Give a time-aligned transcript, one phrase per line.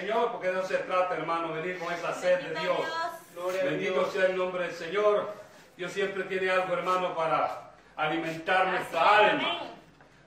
[0.00, 2.78] Señor, porque de eso se trata, hermano, venir con esa sed de Dios.
[2.78, 4.12] A Bendito Dios.
[4.12, 5.32] sea el nombre del Señor.
[5.74, 9.60] Dios siempre tiene algo, hermano, para alimentar nuestra alma.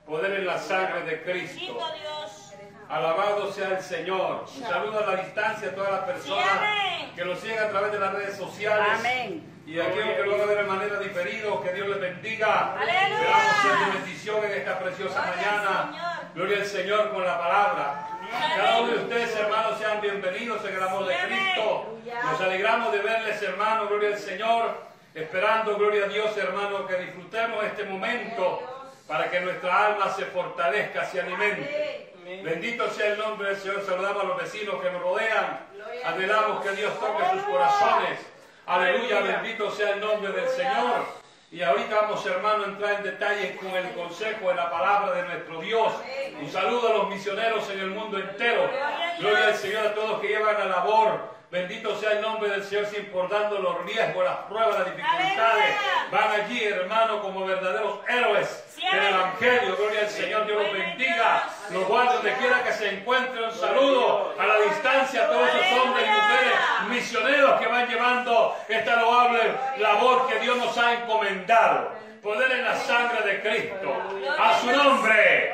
[0.04, 1.54] Poder en la sangre de Cristo.
[1.60, 2.52] Bendito Dios.
[2.88, 4.46] Alabado sea el Señor.
[4.56, 8.00] Un saludo a la distancia a todas las personas que nos siguen a través de
[8.00, 8.88] las redes sociales.
[8.98, 9.62] Amén.
[9.68, 12.74] Y aquellos que lo a ver de manera diferida, que Dios les bendiga.
[12.74, 13.20] Aleluya.
[13.20, 15.92] Veamos ser de bendición en esta preciosa Gloria al mañana.
[15.92, 16.34] Señor.
[16.34, 18.06] Gloria al Señor con la palabra.
[18.30, 21.16] Cada uno de ustedes, hermanos, sean bienvenidos en el amor de.
[21.16, 21.98] Cristo.
[22.22, 24.90] Nos alegramos de verles, hermanos, gloria al Señor.
[25.14, 31.04] Esperando, gloria a Dios, hermano, que disfrutemos este momento para que nuestra alma se fortalezca,
[31.04, 32.14] se alimente.
[32.44, 33.84] Bendito sea el nombre del Señor.
[33.84, 35.66] Saludamos a los vecinos que nos rodean.
[36.04, 38.20] Anhelamos que Dios toque sus corazones.
[38.66, 41.19] Aleluya, bendito sea el nombre del Señor.
[41.52, 45.22] Y ahorita vamos, hermano, a entrar en detalles con el consejo de la palabra de
[45.24, 45.92] nuestro Dios.
[46.40, 48.70] Un saludo a los misioneros en el mundo entero.
[49.18, 51.39] Gloria al Señor a todos que llevan la labor.
[51.50, 55.74] Bendito sea el nombre del Señor, sin importando los riesgos, las pruebas, las dificultades.
[56.12, 59.14] Van allí, hermano, como verdaderos héroes del.
[59.14, 59.76] Evangelio.
[59.76, 61.48] Gloria al Señor, Dios los bendiga.
[61.70, 63.42] Los guarde donde quiera que se encuentre.
[63.42, 66.54] Un saludo a la distancia a todos esos hombres y mujeres
[66.88, 69.40] misioneros que van llevando esta loable
[69.78, 71.90] labor que Dios nos ha encomendado.
[72.22, 73.96] Poder en la sangre de Cristo.
[74.38, 75.52] A su nombre.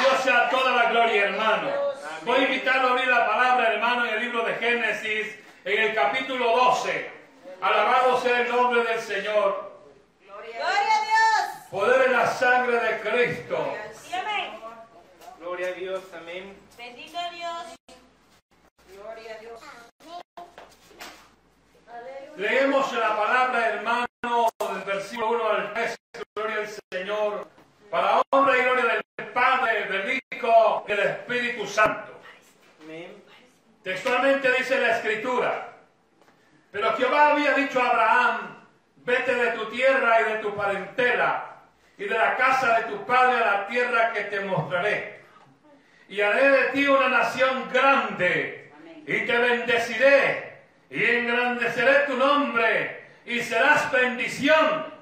[0.00, 1.91] Dios sea toda la gloria, hermano.
[2.24, 5.94] Voy a invitarlo a abrir la palabra, hermano, en el libro de Génesis, en el
[5.94, 7.10] capítulo 12.
[7.60, 9.72] Alabado sea el nombre del Señor.
[10.24, 11.68] Gloria a Dios.
[11.70, 13.74] Poder en la sangre de Cristo.
[13.92, 14.52] Sí, amén.
[15.40, 16.02] Gloria a Dios.
[16.16, 16.56] Amén.
[16.76, 17.76] Bendito Dios.
[22.36, 24.06] Leemos la palabra, hermano,
[24.72, 25.96] del versículo 1 al 3,
[26.34, 27.48] gloria al Señor,
[27.90, 32.11] para honra y gloria del Padre, del Hijo y del Espíritu Santo.
[33.82, 35.72] Textualmente dice la Escritura,
[36.70, 38.66] pero Jehová había dicho a Abraham,
[38.96, 41.56] vete de tu tierra y de tu parentela
[41.98, 45.20] y de la casa de tu padre a la tierra que te mostraré.
[46.08, 48.72] Y haré de ti una nación grande
[49.06, 50.52] y te bendeciré
[50.90, 54.92] y engrandeceré tu nombre y serás bendición.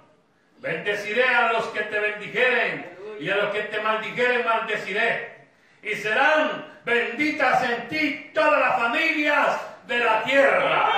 [0.59, 5.41] Bendeciré a los que te bendijeren y a los que te maldijeren maldeciré.
[5.83, 10.89] Y serán benditas en ti todas las familias de la tierra.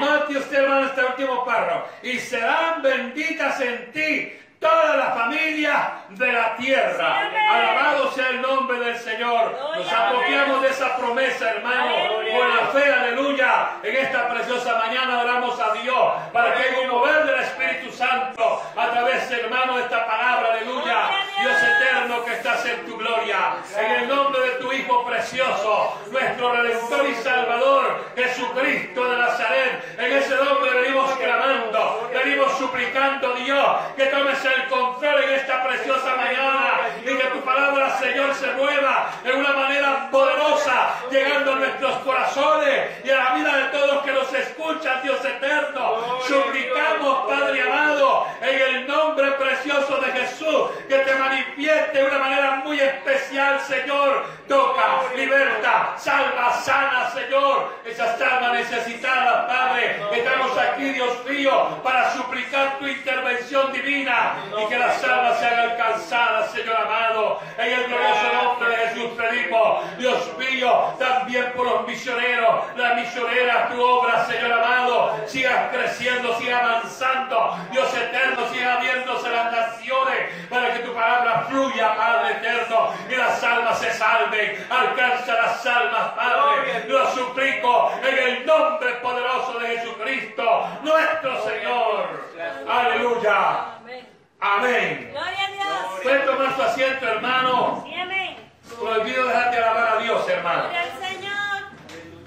[0.00, 1.86] Note usted, hermano, este último párrafo.
[2.02, 7.30] Y serán benditas en ti todas las familias de la tierra.
[7.50, 9.56] Alabado sea el nombre del Señor.
[9.76, 11.94] Nos apropiamos de esa promesa, hermano.
[12.36, 13.70] Con la fe, aleluya.
[13.82, 18.62] En esta preciosa mañana oramos a Dios para que haya un mover del Espíritu Santo
[18.76, 21.10] a través, hermano, de esta palabra, aleluya.
[21.40, 23.56] Dios eterno que estás en tu gloria.
[23.78, 29.96] En el nombre de tu Hijo precioso, nuestro Redentor y Salvador, Jesucristo de Nazaret.
[29.98, 33.66] En ese nombre venimos clamando, venimos suplicando, Dios,
[33.96, 39.10] que tomes el control en esta preciosa mañana y que tu palabra, Señor, se mueva
[39.22, 44.04] de una manera poderosa, llegando a nuestros corazones y a la vida de todos los
[44.04, 46.20] que nos escuchan, Dios eterno.
[46.26, 52.62] Suplicamos, Padre amado, en el nombre precioso de Jesús, que te manifieste de una manera
[52.64, 54.26] muy especial, Señor.
[54.48, 57.74] Toca, liberta, salva, sana, Señor.
[57.84, 60.00] Esas almas necesitadas, Padre.
[60.12, 66.50] Estamos aquí, Dios mío, para suplicar tu intervención divina y que las almas sean alcanzadas,
[66.52, 67.40] Señor amado.
[67.58, 73.70] En el glorioso nombre de Jesús pedimos, Dios mío, también por los misioneros, las misioneras,
[73.70, 77.56] tu obra, Señor amado, sigas creciendo, siga avanzando.
[77.70, 81.17] Dios eterno, siga abriéndose las naciones para que tu palabra
[81.48, 84.66] fluya, Padre eterno, y las almas se salven.
[84.70, 86.84] Alcanza las almas, Padre.
[86.88, 92.24] Lo suplico en el nombre poderoso de Jesucristo, nuestro Señor.
[92.68, 93.76] Aleluya.
[93.78, 94.08] Amén.
[94.40, 95.10] Amén.
[95.12, 96.00] Gloria a Dios.
[96.02, 97.82] Pueden tomar su asiento, hermano.
[97.84, 98.36] Sí, amén.
[98.78, 100.62] Prohibido dejar de alabar a Dios, hermano.
[100.64, 101.38] Gloria al Señor.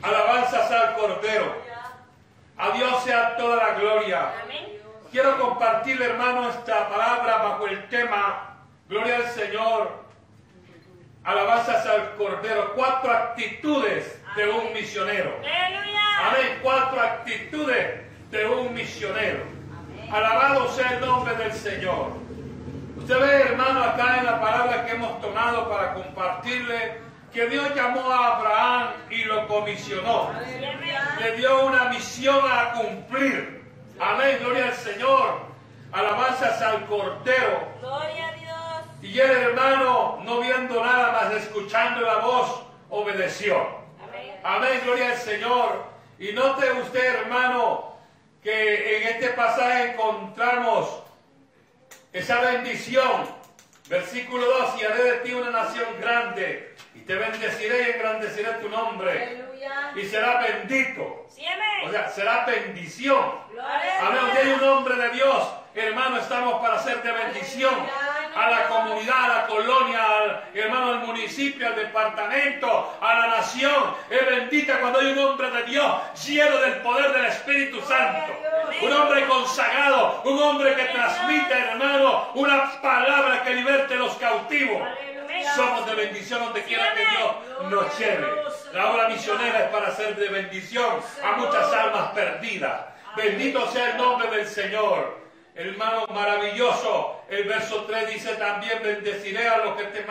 [0.02, 1.62] Alabanzas al Cordero.
[2.58, 4.34] A Dios sea toda la gloria.
[4.44, 4.82] Amén.
[5.12, 8.51] Quiero compartir, hermano, esta palabra bajo el tema
[8.92, 10.04] Gloria al Señor.
[11.24, 12.74] Alabanzas al Cordero.
[12.76, 15.34] Cuatro actitudes de un misionero.
[16.20, 16.60] Amén.
[16.62, 18.02] Cuatro actitudes
[18.32, 19.46] de un misionero.
[20.12, 22.18] Alabado sea el nombre del Señor.
[22.98, 26.98] Usted ve, hermano, acá en la palabra que hemos tomado para compartirle
[27.32, 30.34] que Dios llamó a Abraham y lo comisionó.
[31.18, 33.64] Le dio una misión a cumplir.
[34.02, 35.46] Amén, gloria al Señor.
[35.94, 37.70] Alabanzas al Cordero.
[37.80, 38.41] Gloria a Dios.
[39.02, 43.58] Y él, hermano, no viendo nada escuchando la voz, obedeció.
[44.02, 44.40] Amén.
[44.44, 45.86] Amén, gloria al Señor.
[46.20, 47.98] Y note usted, hermano,
[48.44, 51.02] que en este pasaje encontramos
[52.14, 53.42] esa bendición.
[53.90, 58.70] Versículo 2, y haré de ti una nación grande, y te bendeciré y engrandeceré tu
[58.70, 59.92] nombre, Aleluya.
[59.96, 61.26] y serás bendito.
[61.28, 61.44] Sí.
[61.86, 63.20] O sea, será bendición.
[64.00, 64.22] Amén.
[64.22, 67.76] Donde hay un hombre de Dios, hermano, estamos para ser de bendición
[68.42, 73.96] a la comunidad, a la colonia, al, hermano, al municipio, al departamento, a la nación.
[74.10, 75.96] Es bendita cuando hay un hombre de Dios
[76.26, 78.34] lleno del poder del Espíritu Santo.
[78.82, 84.82] Un hombre consagrado, un hombre que transmite, hermano, una palabra que liberte los cautivos.
[85.56, 88.28] Somos de bendición donde quiera que Dios nos lleve.
[88.74, 92.82] La obra misionera es para ser de bendición a muchas almas perdidas.
[93.16, 95.21] Bendito sea el nombre del Señor.
[95.56, 97.24] Hermano maravilloso.
[97.30, 100.06] El verso 3 dice también bendeciré a los que te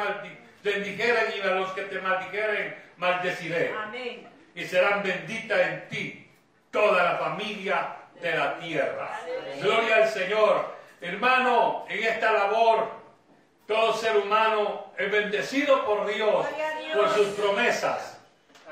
[0.62, 3.74] bendijeren y a los que te maldijeren maldeciré.
[3.76, 4.28] Amén.
[4.54, 6.30] Y serán benditas en ti
[6.70, 9.20] toda la familia de la tierra.
[9.60, 10.76] Gloria al Señor.
[11.00, 12.90] Hermano, en esta labor
[13.66, 16.46] todo ser humano es bendecido por Dios,
[16.94, 18.20] por sus promesas.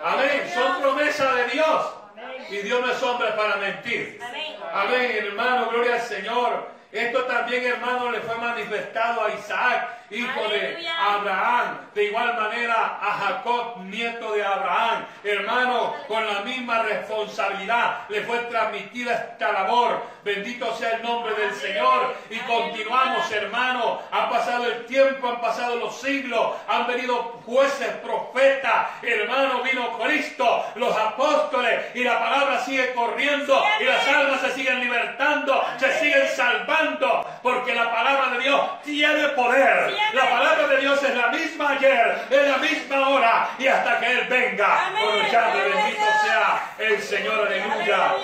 [0.02, 0.50] Amén.
[0.52, 1.94] Son promesas de Dios.
[2.12, 2.46] Amén.
[2.50, 4.20] Y Dios no es hombre para mentir.
[4.22, 4.47] Amén.
[4.72, 5.70] Amén, hermano.
[5.70, 6.68] Gloria al Señor.
[6.90, 10.88] Esto también, hermano, le fue manifestado a Isaac, hijo de.
[10.98, 11.78] Abraham.
[11.94, 15.06] De igual manera a Jacob, nieto de Abraham.
[15.24, 20.02] Hermano, con la misma responsabilidad le fue transmitida esta labor.
[20.24, 22.14] Bendito sea el nombre del Señor.
[22.30, 24.00] Y continuamos, hermano.
[24.10, 26.52] Ha pasado el tiempo, han pasado los siglos.
[26.68, 28.88] Han venido jueces, profetas.
[29.02, 31.94] Hermano, vino Cristo, los apóstoles.
[31.94, 33.62] Y la palabra sigue corriendo.
[33.80, 37.26] Y las almas se siguen libertando, se siguen salvando.
[37.42, 39.94] Porque la palabra de Dios tiene poder.
[40.12, 43.50] La palabra de Dios es la misma ayer, es la misma hora.
[43.58, 44.90] Y hasta que Él venga.
[44.98, 48.14] Por llame, bendito sea el Señor, aleluya.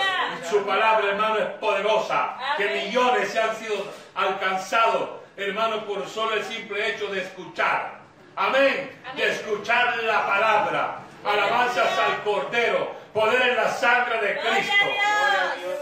[0.49, 2.37] Su palabra, hermano, es poderosa.
[2.57, 8.05] Que millones se han sido alcanzados, hermano, por solo el simple hecho de escuchar.
[8.37, 8.91] Amén.
[9.15, 10.99] De escuchar la palabra.
[11.25, 12.95] Alabanzas al Cordero.
[13.13, 14.75] Poder en la sangre de Cristo.
[14.83, 15.65] Gloria a Dios.
[15.65, 15.79] Dios.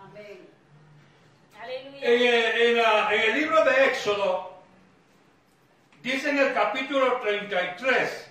[0.00, 0.48] Amén.
[1.60, 1.87] Amén.
[2.00, 4.52] En el, en la- en el libro de Éxodo,
[6.02, 8.30] dice en el capítulo 33,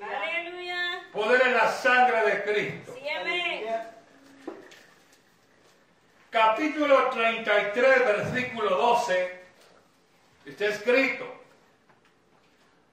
[0.00, 1.02] Aleluya.
[1.12, 2.94] poder en la sangre de Cristo.
[2.98, 3.64] Sí, amén.
[6.30, 9.40] Capítulo 33, versículo 12,
[10.46, 11.26] está escrito,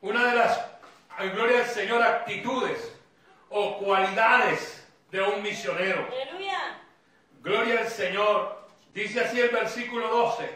[0.02, 0.60] una de las,
[1.34, 2.92] gloria al Señor, actitudes
[3.50, 6.06] o cualidades de un misionero.
[6.12, 6.80] Aleluya.
[7.42, 8.57] Gloria al Señor.
[8.98, 10.50] Dice así el versículo 12.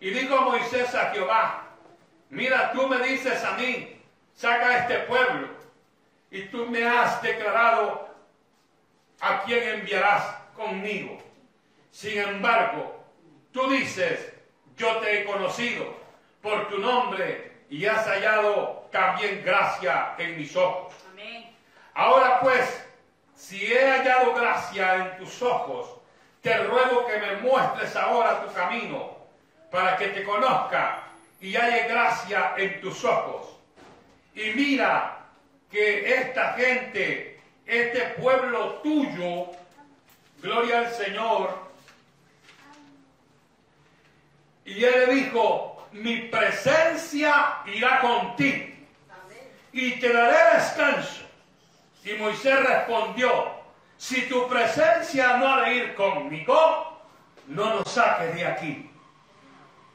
[0.00, 1.74] Y dijo Moisés a Jehová,
[2.30, 4.00] mira, tú me dices a mí,
[4.34, 5.48] saca a este pueblo,
[6.30, 8.08] y tú me has declarado
[9.20, 10.24] a quién enviarás
[10.56, 11.18] conmigo.
[11.90, 13.04] Sin embargo,
[13.52, 14.32] tú dices,
[14.74, 15.94] yo te he conocido
[16.40, 20.94] por tu nombre y has hallado también gracia en mis ojos.
[21.12, 21.54] Amén.
[21.92, 22.86] Ahora pues,
[23.34, 26.01] si he hallado gracia en tus ojos,
[26.42, 29.16] te ruego que me muestres ahora tu camino,
[29.70, 31.04] para que te conozca
[31.40, 33.56] y halle gracia en tus ojos.
[34.34, 35.18] Y mira
[35.70, 39.46] que esta gente, este pueblo tuyo,
[40.42, 41.62] gloria al Señor,
[44.64, 48.66] y él le dijo, mi presencia irá contigo
[49.72, 51.22] y te daré descanso.
[52.04, 53.61] Y Moisés respondió,
[54.02, 57.00] si tu presencia no ha de ir conmigo,
[57.46, 58.90] no nos saques de aquí.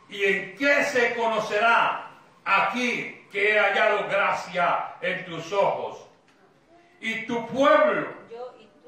[0.07, 2.07] ¿Y en qué se conocerá
[2.45, 6.07] aquí que he hallado gracia en tus ojos?
[7.01, 8.07] Y tu pueblo,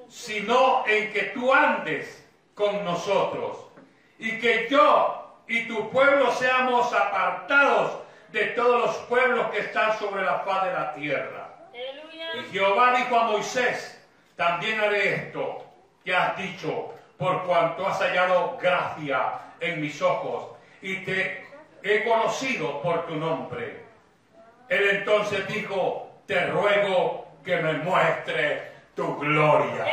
[0.08, 3.66] sino en que tú andes con nosotros
[4.20, 7.92] y que yo y tu pueblo seamos apartados
[8.32, 11.50] de todos los pueblos que están sobre la faz de la tierra.
[12.36, 13.89] Y Jehová dijo a Moisés,
[14.40, 15.66] también haré esto
[16.02, 21.46] que has dicho, por cuanto has hallado gracia en mis ojos y te
[21.84, 23.84] he conocido por tu nombre.
[24.70, 29.86] Él entonces dijo, te ruego que me muestre tu gloria.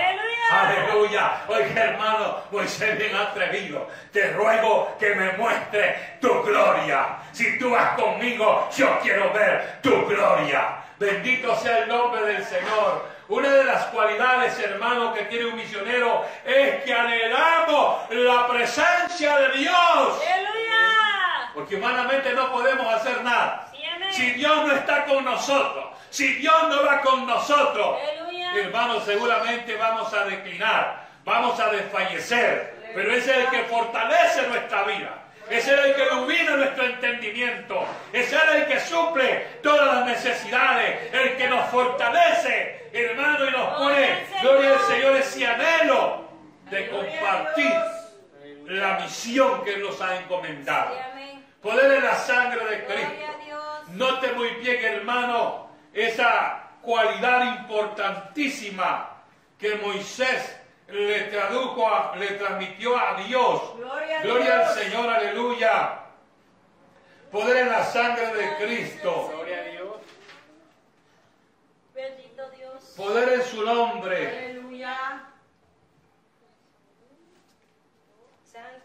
[0.52, 1.42] Aleluya.
[1.48, 3.88] Oiga, hermano, Moisés bien atrevido.
[4.12, 7.18] Te ruego que me muestre tu gloria.
[7.32, 10.85] Si tú vas conmigo, yo quiero ver tu gloria.
[10.98, 13.08] Bendito sea el nombre del Señor.
[13.28, 19.58] Una de las cualidades, hermano, que tiene un misionero es que anhelamos la presencia de
[19.58, 19.74] Dios.
[19.74, 21.50] Aleluya.
[21.54, 23.68] Porque humanamente no podemos hacer nada.
[23.72, 23.82] Sí.
[24.12, 28.52] Si Dios no está con nosotros, si Dios no va con nosotros, Aleluya.
[28.56, 32.74] hermanos, seguramente vamos a declinar, vamos a desfallecer.
[32.94, 35.25] Pero es el que fortalece nuestra vida.
[35.50, 37.86] Ese es el que ilumina nuestro entendimiento.
[38.12, 41.12] Ese es el que suple todas las necesidades.
[41.12, 46.28] El que nos fortalece, hermano, y nos pone, gloria al Señor, ese anhelo
[46.70, 47.72] de compartir
[48.66, 50.96] la misión que Él nos ha encomendado.
[51.62, 53.36] Poder en la sangre de Cristo.
[53.88, 59.22] Note muy bien, hermano, esa cualidad importantísima
[59.58, 63.76] que Moisés le tradujo, a- le transmitió a Dios.
[63.76, 64.74] Gloria al.
[64.74, 66.00] Señor, aleluya.
[67.30, 69.28] Poder en la sangre de Cristo.
[69.32, 69.96] Gloria a Dios.
[71.94, 72.94] Bendito Dios.
[72.96, 74.28] Poder en su nombre.
[74.28, 75.22] Aleluya.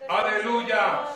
[0.10, 1.02] Aleluya.
[1.02, 1.10] Dios.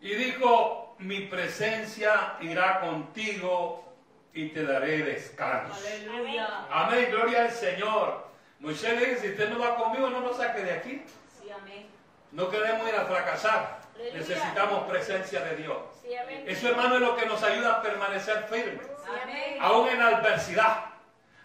[0.00, 3.93] Y dijo, mi presencia irá contigo
[4.34, 5.74] y te daré descanso.
[5.74, 6.66] Aleluya.
[6.70, 8.26] Amén, gloria al Señor.
[8.58, 11.02] Moisés le dice, si usted no va conmigo, no nos saque de aquí.
[11.40, 11.86] Sí, amén.
[12.32, 13.78] No queremos ir a fracasar.
[13.94, 14.18] Aleluya.
[14.18, 15.76] Necesitamos presencia de Dios.
[16.02, 16.44] Sí, amén.
[16.46, 18.86] Eso, hermano, es lo que nos ayuda a permanecer firmes.
[18.86, 19.56] Sí, amén.
[19.60, 20.86] Aún en la adversidad.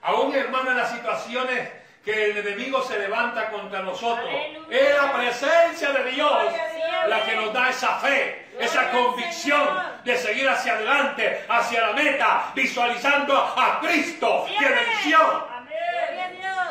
[0.01, 1.69] Aún, hermano, en las situaciones
[2.03, 4.27] que el enemigo se levanta contra nosotros.
[4.27, 4.79] Aleluya.
[4.79, 6.53] Es la presencia de Dios
[7.07, 9.67] la que nos da esa fe, esa convicción
[10.03, 15.19] de seguir hacia adelante, hacia la meta, visualizando a Cristo que venció.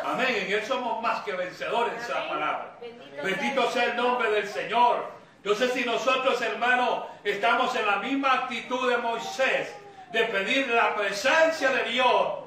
[0.04, 0.28] Amén.
[0.46, 2.76] En Él somos más que vencedores, esa palabra.
[2.80, 5.10] Bendito Bendito sea el nombre del Señor.
[5.36, 9.74] Entonces, si nosotros, hermanos, estamos en la misma actitud de Moisés,
[10.12, 12.38] de pedir la presencia de Dios,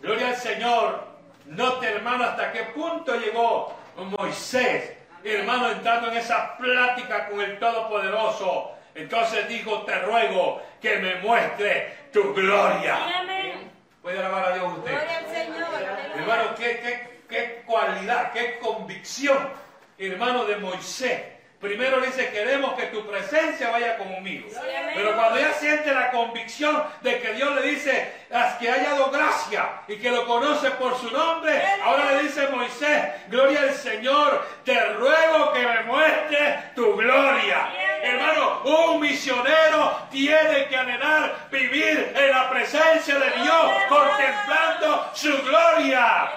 [0.00, 1.08] gloria al Señor.
[1.46, 8.77] Note, hermano, hasta qué punto llegó Moisés, hermano, entrando en esa plática con el Todopoderoso.
[8.98, 13.20] Entonces dijo, te ruego que me muestre tu gloria.
[13.20, 13.70] amén.
[14.02, 14.90] ¿Puede alabar a Dios usted?
[14.90, 15.68] Gloria al Señor.
[16.16, 19.38] Hermano, qué, qué, qué cualidad, qué convicción,
[19.98, 21.22] hermano de Moisés.
[21.60, 24.48] Primero dice, queremos que tu presencia vaya conmigo.
[24.94, 29.10] Pero cuando ella siente la convicción de que Dios le dice "Haz que haya dado
[29.10, 34.46] gracia y que lo conoce por su nombre, ahora le dice Moisés, gloria al Señor,
[34.64, 37.68] te ruego que me muestres tu gloria.
[38.02, 46.30] Hermano, un misionero tiene que anhelar vivir en la presencia de Dios, contemplando su gloria.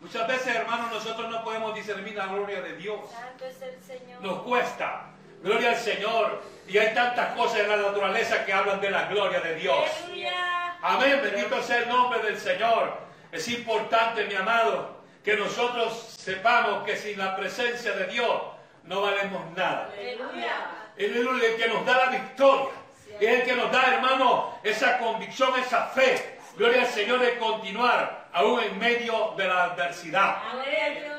[0.00, 3.00] Muchas veces, hermanos, nosotros no podemos discernir la gloria de Dios.
[3.10, 4.22] Santo es el Señor.
[4.22, 5.06] Nos cuesta.
[5.42, 6.42] Gloria al Señor.
[6.68, 9.90] Y hay tantas cosas en la naturaleza que hablan de la gloria de Dios.
[10.04, 10.76] Aleluya.
[10.82, 11.20] Amén.
[11.22, 12.96] Bendito sea el nombre del Señor.
[13.32, 18.40] Es importante, mi amado, que nosotros sepamos que sin la presencia de Dios
[18.84, 19.90] no valemos nada.
[19.92, 20.70] Aleluya.
[20.96, 22.70] Él es el que nos da la victoria.
[23.18, 26.38] Es el que nos da, hermano, esa convicción, esa fe.
[26.56, 30.36] Gloria al Señor de continuar aún en medio de la adversidad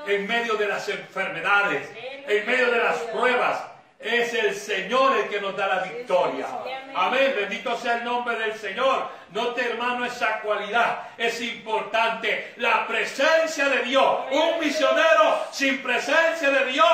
[0.08, 1.90] en medio de las enfermedades,
[2.28, 3.64] en medio de las pruebas.
[4.00, 6.48] Es el Señor el que nos da la victoria.
[6.96, 7.34] Amén.
[7.36, 9.10] Bendito sea el nombre del Señor.
[9.32, 12.54] Note, hermano, esa cualidad es importante.
[12.58, 14.20] La presencia de Dios.
[14.32, 16.88] Un misionero sin presencia de Dios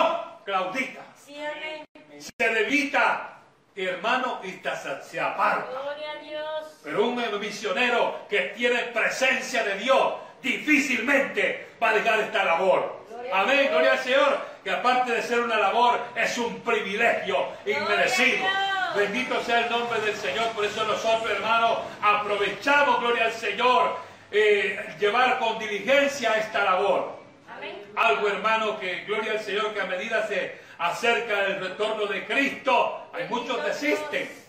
[0.43, 1.01] claudica,
[2.17, 3.35] se debilita,
[3.75, 4.62] hermano, y
[5.03, 5.70] se aparta.
[5.70, 6.79] Gloria a Dios.
[6.84, 13.05] Pero un misionero que tiene presencia de Dios difícilmente va a dejar esta labor.
[13.34, 18.46] Amén, gloria al Señor, que aparte de ser una labor es un privilegio inmerecido.
[18.96, 23.98] Bendito sea el nombre del Señor, por eso nosotros hermanos aprovechamos, gloria al Señor,
[24.32, 27.20] eh, llevar con diligencia esta labor.
[27.50, 27.75] Amén.
[27.96, 33.10] Algo hermano que, gloria al Señor, que a medida se acerca el retorno de Cristo,
[33.13, 34.46] hay muchos desisten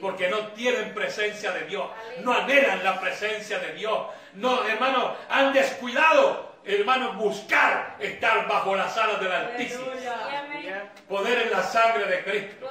[0.00, 1.86] porque no tienen presencia de Dios,
[2.20, 4.06] no anhelan la presencia de Dios.
[4.34, 9.86] No, hermano, han descuidado, hermano, buscar estar bajo las alas del Altísimo.
[11.08, 12.70] Poder en la sangre de Cristo.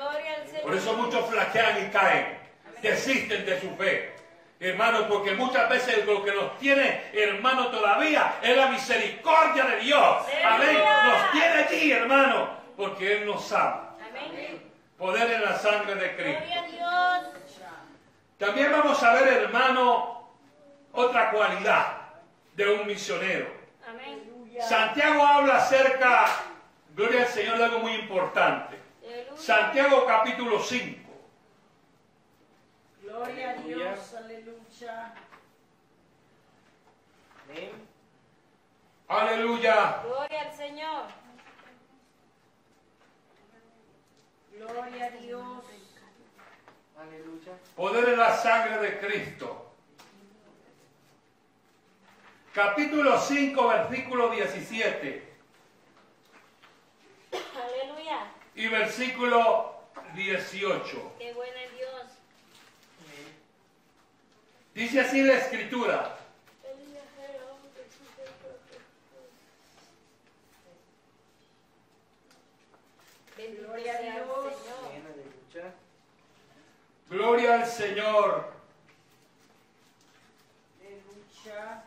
[0.61, 2.37] Por eso muchos flaquean y caen,
[2.81, 4.13] desisten de su fe.
[4.59, 10.17] Hermano, porque muchas veces lo que nos tiene, hermano, todavía es la misericordia de Dios.
[10.45, 10.77] Amén.
[10.77, 13.95] Nos tiene allí, hermano, porque Él nos ama.
[14.09, 14.71] Amén.
[14.97, 16.41] Poder en la sangre de Cristo.
[16.45, 17.33] Gloria a Dios.
[18.37, 20.27] También vamos a ver, hermano,
[20.91, 21.97] otra cualidad
[22.55, 23.47] de un misionero.
[23.87, 24.33] Amén.
[24.61, 26.25] Santiago habla acerca,
[26.95, 28.79] gloria al Señor, de algo muy importante.
[29.03, 29.37] Aleluya.
[29.41, 31.09] Santiago capítulo 5.
[33.01, 35.13] Gloria a Dios, aleluya.
[37.43, 37.71] Amén.
[39.07, 40.01] Aleluya.
[40.05, 41.22] Gloria al Señor.
[44.57, 45.63] Gloria a Dios.
[46.99, 47.53] Aleluya.
[47.75, 49.71] Poder en la sangre de Cristo.
[52.53, 55.33] Capítulo 5, versículo 17
[57.31, 58.31] Aleluya.
[58.53, 59.73] y versículo
[60.13, 61.13] 18.
[61.17, 62.01] Qué bueno es Dios.
[63.01, 63.35] Amén.
[64.75, 66.15] Dice así la escritura.
[73.35, 74.53] Bendito Gloria a sea el Dios.
[74.53, 74.77] Señor.
[74.85, 75.03] Amén.
[75.11, 75.73] Aleluya.
[77.09, 78.53] Gloria al Señor.
[80.81, 81.83] Aleluya.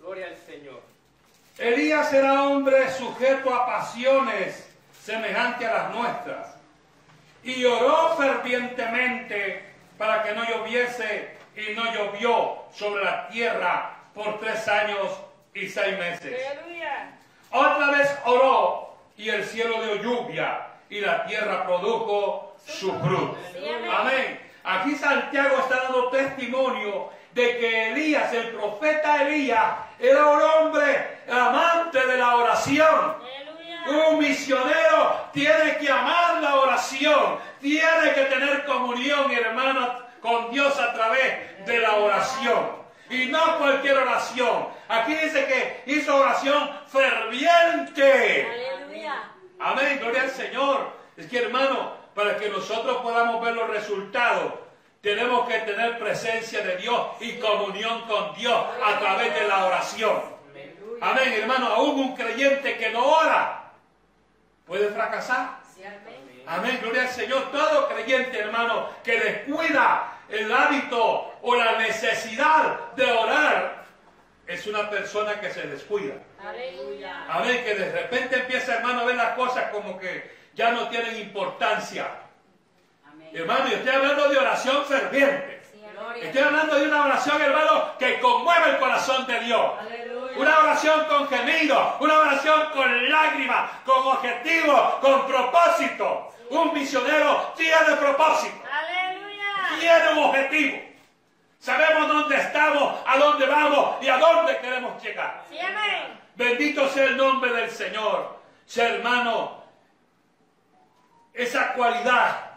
[0.00, 0.82] Gloria al Señor.
[1.58, 4.68] Elías era hombre sujeto a pasiones
[5.00, 6.54] semejantes a las nuestras
[7.44, 14.66] y oró fervientemente para que no lloviese y no llovió sobre la tierra por tres
[14.66, 15.12] años
[15.54, 16.44] y seis meses.
[16.50, 17.12] Aleluya.
[17.52, 23.38] Otra vez oró y el cielo dio lluvia y la tierra produjo su fruto.
[23.52, 24.40] Sí, amén.
[24.64, 32.06] Aquí Santiago está dando testimonio de que Elías, el profeta Elías, era un hombre amante
[32.06, 33.16] de la oración.
[33.86, 40.94] Un misionero tiene que amar la oración, tiene que tener comunión, hermano, con Dios a
[40.94, 42.84] través de la oración.
[43.10, 44.68] Y no cualquier oración.
[44.88, 48.48] Aquí dice que hizo oración ferviente.
[48.80, 49.22] Aleluya.
[49.60, 50.92] Amén, gloria al Señor.
[51.16, 54.52] Es que hermano, para que nosotros podamos ver los resultados,
[55.00, 60.22] tenemos que tener presencia de Dios y comunión con Dios a través de la oración.
[61.00, 61.34] Amén.
[61.34, 63.72] Hermano, aún un creyente que no ora
[64.66, 65.58] puede fracasar.
[66.46, 66.78] Amén.
[66.80, 67.50] Gloria al Señor.
[67.50, 73.84] Todo creyente, hermano, que descuida el hábito o la necesidad de orar,
[74.46, 76.14] es una persona que se descuida.
[77.28, 81.16] Amén, que de repente empieza, hermano, a ver las cosas como que ya no tienen
[81.18, 82.08] importancia.
[83.06, 83.30] Amén.
[83.32, 85.54] Hermano, yo estoy hablando de oración ferviente.
[86.20, 89.72] Estoy hablando de una oración, hermano, que conmueve el corazón de Dios.
[89.80, 90.38] Aleluya.
[90.38, 96.30] Una oración con gemido, una oración con lágrimas, con objetivo, con propósito.
[96.50, 99.44] Un misionero tiene propósito, Aleluya.
[99.80, 100.78] tiene un objetivo.
[101.58, 105.42] Sabemos dónde estamos, a dónde vamos y a dónde queremos llegar.
[105.48, 106.20] Sí, amén.
[106.34, 108.38] Bendito sea el nombre del Señor.
[108.66, 109.63] Sea hermano,
[111.34, 112.52] esa cualidad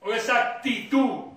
[0.00, 1.32] o esa actitud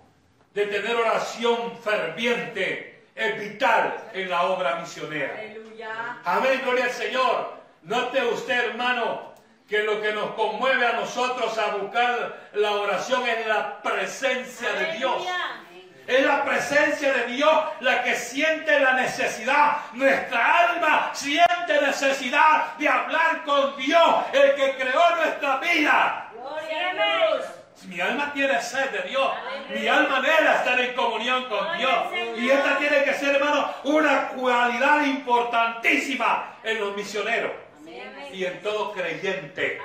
[0.54, 5.36] de tener oración ferviente es vital en la obra misionera.
[5.38, 6.18] Aleluya.
[6.26, 7.54] Amén, gloria al Señor.
[7.84, 9.34] Note usted, hermano,
[9.70, 14.94] que lo que nos conmueve a nosotros a buscar la oración es la presencia de
[14.94, 15.24] Dios.
[16.08, 19.78] Es la presencia de Dios la que siente la necesidad.
[19.94, 26.25] Nuestra alma siente necesidad de hablar con Dios, el que creó nuestra vida.
[26.46, 27.46] Dios.
[27.88, 29.32] Mi alma tiene sed de Dios.
[29.70, 32.08] Mi alma anhela estar en comunión con Dios.
[32.38, 37.52] Y esta tiene que ser, hermano, una cualidad importantísima en los misioneros
[38.32, 39.80] y en todo creyente.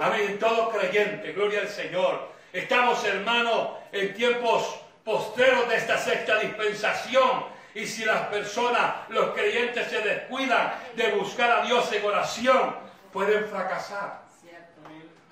[0.00, 2.32] Amén, en todo creyente, gloria al Señor.
[2.52, 7.44] Estamos, hermanos, en tiempos postreros de esta sexta dispensación.
[7.74, 12.76] Y si las personas, los creyentes se descuidan de buscar a Dios en oración,
[13.12, 14.23] pueden fracasar.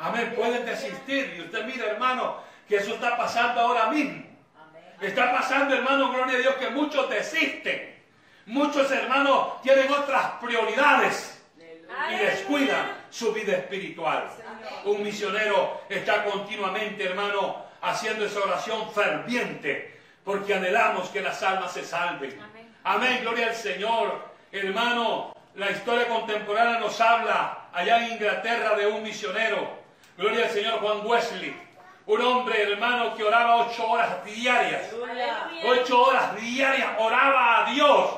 [0.03, 1.35] Amén, pueden desistir.
[1.37, 2.39] Y usted mira, hermano,
[2.69, 4.25] que eso está pasando ahora mismo.
[5.01, 8.03] Está pasando, hermano, gloria a Dios, que muchos desisten.
[8.47, 11.41] Muchos hermanos tienen otras prioridades
[12.11, 14.29] y descuidan su vida espiritual.
[14.85, 21.85] Un misionero está continuamente, hermano, haciendo esa oración ferviente, porque anhelamos que las almas se
[21.85, 22.41] salven.
[22.41, 22.75] Amén.
[22.83, 24.33] Amén, gloria al Señor.
[24.51, 29.82] Hermano, la historia contemporánea nos habla allá en Inglaterra de un misionero.
[30.23, 31.61] Gloria al Señor Juan Wesley.
[32.07, 34.83] Un hombre, hermano, que oraba ocho horas diarias.
[35.65, 38.11] Ocho horas diarias oraba a Dios.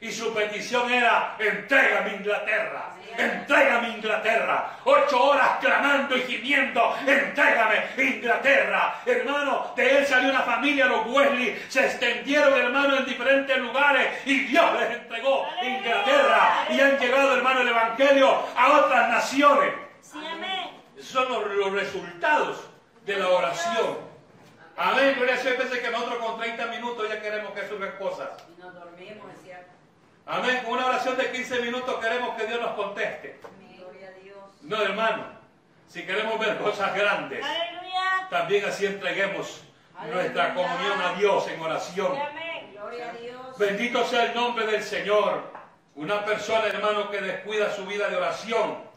[0.00, 4.70] Y su petición era, entrégame Inglaterra, entrégame Inglaterra.
[4.84, 8.94] Ocho horas clamando y gimiendo, entrégame Inglaterra.
[9.04, 14.46] Hermano, de él salió una familia, los Wesley, se extendieron, hermano, en diferentes lugares y
[14.46, 15.46] Dios les entregó.
[15.60, 16.64] Inglaterra.
[16.70, 19.74] Y han llegado, hermano, el Evangelio a otras naciones.
[20.00, 20.49] Sí, amén.
[21.10, 22.58] Son los, los resultados
[23.04, 23.98] de la oración.
[24.76, 28.28] Amén, gloria a veces que nosotros con 30 minutos ya queremos que surjan cosas.
[28.48, 29.70] Y nos dormimos, es cierto.
[30.24, 33.40] Amén, con una oración de 15 minutos queremos que Dios nos conteste.
[33.76, 34.38] Gloria a Dios.
[34.62, 35.24] No, hermano.
[35.88, 38.28] Si queremos ver cosas grandes, Aleluya.
[38.30, 39.62] también así entreguemos
[40.12, 42.16] nuestra comunión a Dios en oración.
[42.16, 42.70] Amén.
[42.72, 43.58] Gloria a Dios.
[43.58, 45.42] Bendito sea el nombre del Señor.
[45.96, 48.89] Una persona, hermano, que descuida su vida de oración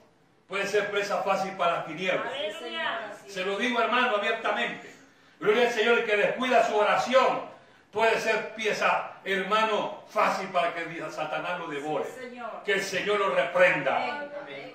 [0.48, 2.32] puede ser presa fácil para las tinieblas.
[3.28, 4.94] Se lo digo hermano abiertamente.
[5.40, 7.42] Gloria al Señor, el que descuida su oración
[7.92, 12.06] puede ser pieza, hermano, fácil para que Satanás lo devore.
[12.66, 14.30] Que el Señor lo reprenda.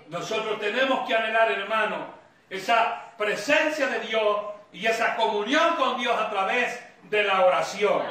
[0.08, 2.14] Nosotros tenemos que anhelar, hermano,
[2.48, 4.38] esa presencia de Dios
[4.72, 8.02] y esa comunión con Dios a través de la oración.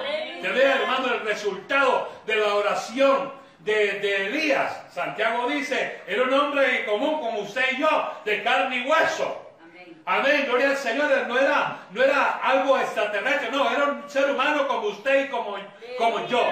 [0.41, 3.32] Te vea, hermano, el resultado de la oración
[3.67, 4.82] de, de Elías.
[4.93, 9.51] Santiago dice, era un hombre común como usted y yo, de carne y hueso.
[9.62, 10.01] Amén.
[10.06, 11.12] Amén, gloria al Señor.
[11.27, 15.58] No era, no era algo extraterrestre, no, era un ser humano como usted y como,
[15.97, 16.43] como yo.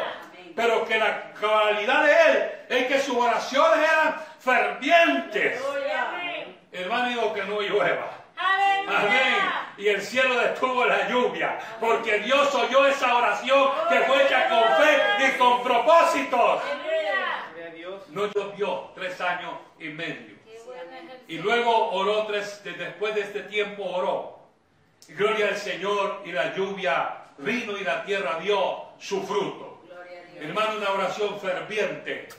[0.55, 5.61] Pero que la cualidad de él es que sus oraciones eran fervientes.
[5.97, 6.57] Amén.
[6.71, 8.11] Hermano, digo que no llueva.
[8.87, 9.35] Amén.
[9.77, 14.63] Y el cielo detuvo la lluvia, porque Dios oyó esa oración que fue hecha con
[14.77, 16.61] fe y con propósitos.
[16.63, 17.05] Aleluya.
[17.53, 18.04] Gloria a Dios.
[18.15, 20.35] No llovió tres años y medio.
[21.27, 24.39] Y luego oró tres, de- después de este tiempo oró.
[25.09, 29.83] Y gloria al Señor y la lluvia vino y la tierra dio su fruto.
[30.39, 32.29] Hermano, una oración ferviente,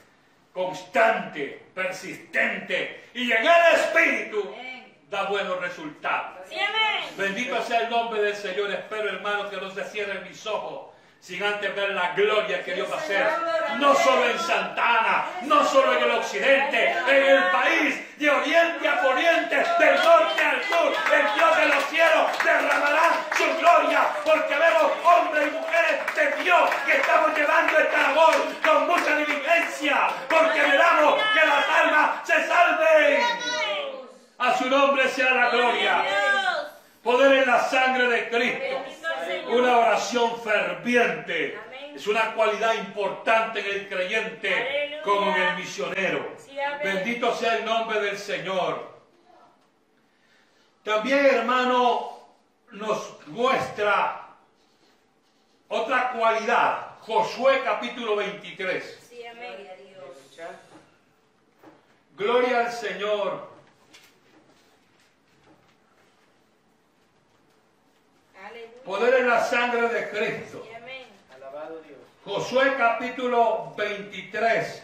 [0.52, 4.54] constante, persistente y en el Espíritu
[5.10, 6.48] da buenos resultados.
[7.18, 8.70] Bendito sea el nombre del Señor.
[8.70, 12.88] Espero, hermano, que no se cierren mis ojos sin antes ver la gloria que Dios
[12.90, 13.26] va a hacer.
[13.78, 19.02] No solo en Santana, no solo en el occidente, en el país, de oriente a
[19.02, 20.94] poniente, del norte al sur.
[21.12, 26.70] El Dios de los cielos derramará su gloria, porque vemos hombres y mujeres de Dios
[26.86, 33.20] que estamos llevando esta labor con mucha diligencia, porque veramos que las almas se salven.
[34.38, 36.04] A su nombre sea la gloria.
[37.02, 38.95] Poder en la sangre de Cristo.
[39.48, 41.58] Una oración ferviente.
[41.94, 45.02] Es una cualidad importante en el creyente Aleluya.
[45.02, 46.28] como en el misionero.
[46.36, 46.56] Sí.
[46.82, 48.96] Bendito sea el nombre del Señor.
[50.84, 52.20] También, hermano,
[52.72, 54.28] nos muestra
[55.68, 56.98] otra cualidad.
[57.00, 59.06] Josué capítulo 23.
[59.08, 59.66] Sí, amén.
[62.16, 63.48] Gloria al Señor.
[68.34, 68.45] Aleluya.
[68.84, 70.66] Poder en la sangre de Cristo.
[71.34, 71.98] Alabado Dios.
[72.24, 74.82] Josué capítulo 23,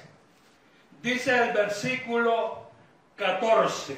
[1.03, 2.71] dice el versículo
[3.17, 3.97] 14.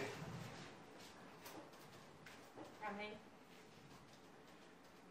[2.86, 3.10] Amén.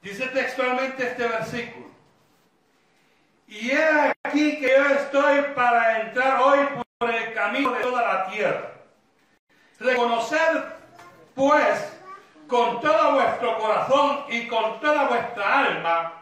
[0.02, 1.88] Dice textualmente este versículo.
[3.48, 6.60] Y he aquí que yo estoy para entrar hoy
[6.98, 8.72] por el camino de toda la tierra.
[9.80, 10.66] Reconocer,
[11.36, 11.93] pues,
[12.54, 16.14] con todo vuestro corazón y con toda vuestra alma,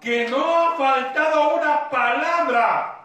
[0.00, 2.98] que no ha faltado una palabra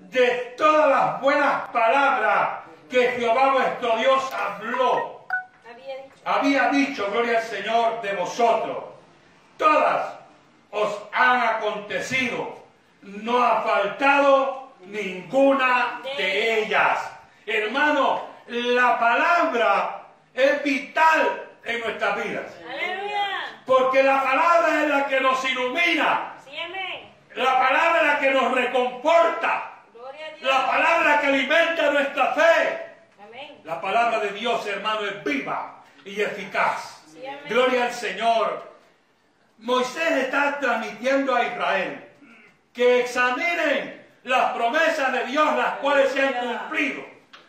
[0.00, 0.26] de
[0.56, 2.58] todas las buenas palabras
[2.90, 5.24] que Jehová vuestro Dios habló
[6.24, 7.08] Había dicho.
[7.12, 8.78] gloria al Señor, de vosotros.
[9.56, 10.14] Todas
[10.72, 12.52] os han acontecido.
[13.00, 16.98] No ha faltado ninguna de ellas.
[17.46, 20.02] Hermano, la palabra
[20.34, 22.46] es vital en nuestras vidas.
[22.68, 23.28] Aleluya.
[23.66, 26.34] Porque la palabra es la que nos ilumina.
[26.44, 27.12] Sí, amén.
[27.34, 29.72] La palabra es la que nos reconforta.
[29.92, 30.50] Gloria a Dios.
[30.50, 32.86] La palabra que alimenta nuestra fe.
[33.22, 33.60] Amén.
[33.64, 37.02] La palabra de Dios, hermano, es viva y eficaz.
[37.12, 37.22] Sí.
[37.48, 38.66] Gloria al Señor.
[39.58, 42.04] Moisés está transmitiendo a Israel
[42.72, 47.04] que examinen las promesas de Dios, las cuales se han cumplido.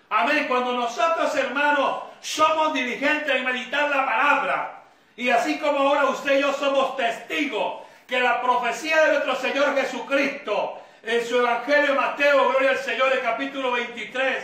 [0.10, 0.46] Amén.
[0.48, 4.84] Cuando nosotros, hermanos, somos diligentes en meditar la palabra,
[5.16, 9.76] y así como ahora usted y yo somos testigos que la profecía de nuestro Señor
[9.76, 14.44] Jesucristo en su Evangelio de Mateo, gloria al Señor, el capítulo 23,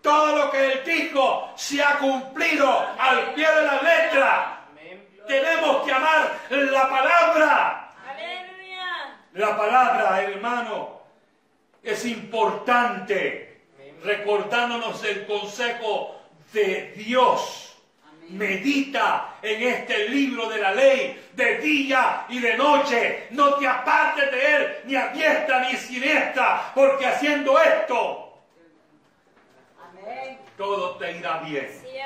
[0.00, 4.60] todo lo que él dijo se ha cumplido al pie de la letra.
[5.26, 7.92] Tenemos que amar la palabra.
[9.32, 11.00] La palabra, hermano,
[11.82, 13.60] es importante.
[14.02, 16.15] Recordándonos el consejo
[16.52, 17.62] de Dios.
[18.28, 23.28] Medita en este libro de la ley de día y de noche.
[23.30, 28.42] No te apartes de él ni a diestra ni a siniestra, porque haciendo esto
[29.80, 30.38] Amén.
[30.56, 31.68] todo te irá bien.
[31.80, 31.96] Sí,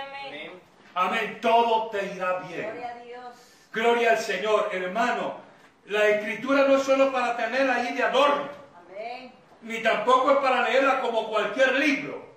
[0.94, 1.38] amén.
[1.40, 2.70] Todo te irá bien.
[2.70, 3.34] Gloria a Dios.
[3.72, 5.36] Gloria al Señor, hermano.
[5.86, 9.32] La escritura no es solo para tenerla ahí de adorno, Amén.
[9.62, 12.29] ni tampoco es para leerla como cualquier libro.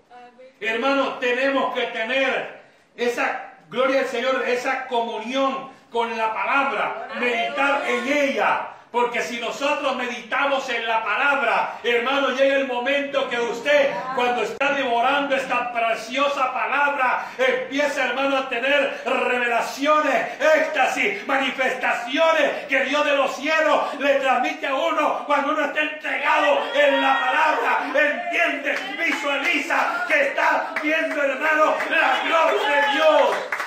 [0.63, 0.75] Amén.
[0.75, 2.61] Hermano, tenemos que tener
[2.95, 9.95] esa, gloria al Señor, esa comunión con la palabra, meditar en ella, Porque si nosotros
[9.95, 16.53] meditamos en la palabra, hermano, llega el momento que usted, cuando está devorando esta preciosa
[16.53, 24.67] palabra, empieza, hermano, a tener revelaciones, éxtasis, manifestaciones que Dios de los cielos le transmite
[24.67, 31.73] a uno cuando uno está entregado en la palabra, entiende, visualiza que está viendo, hermano,
[31.89, 33.62] la gloria de Dios.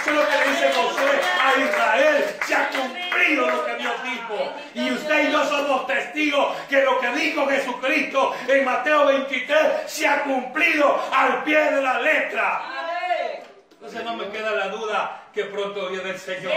[0.00, 2.36] Eso es lo que le dice Josué a Israel.
[2.46, 4.52] Se ha cumplido lo que Dios dijo.
[4.74, 10.08] Y usted y yo somos testigos que lo que dijo Jesucristo en Mateo 23 se
[10.08, 12.62] ha cumplido al pie de la letra.
[12.64, 13.42] Amén.
[13.72, 16.52] Entonces no me queda la duda que pronto viene el Señor.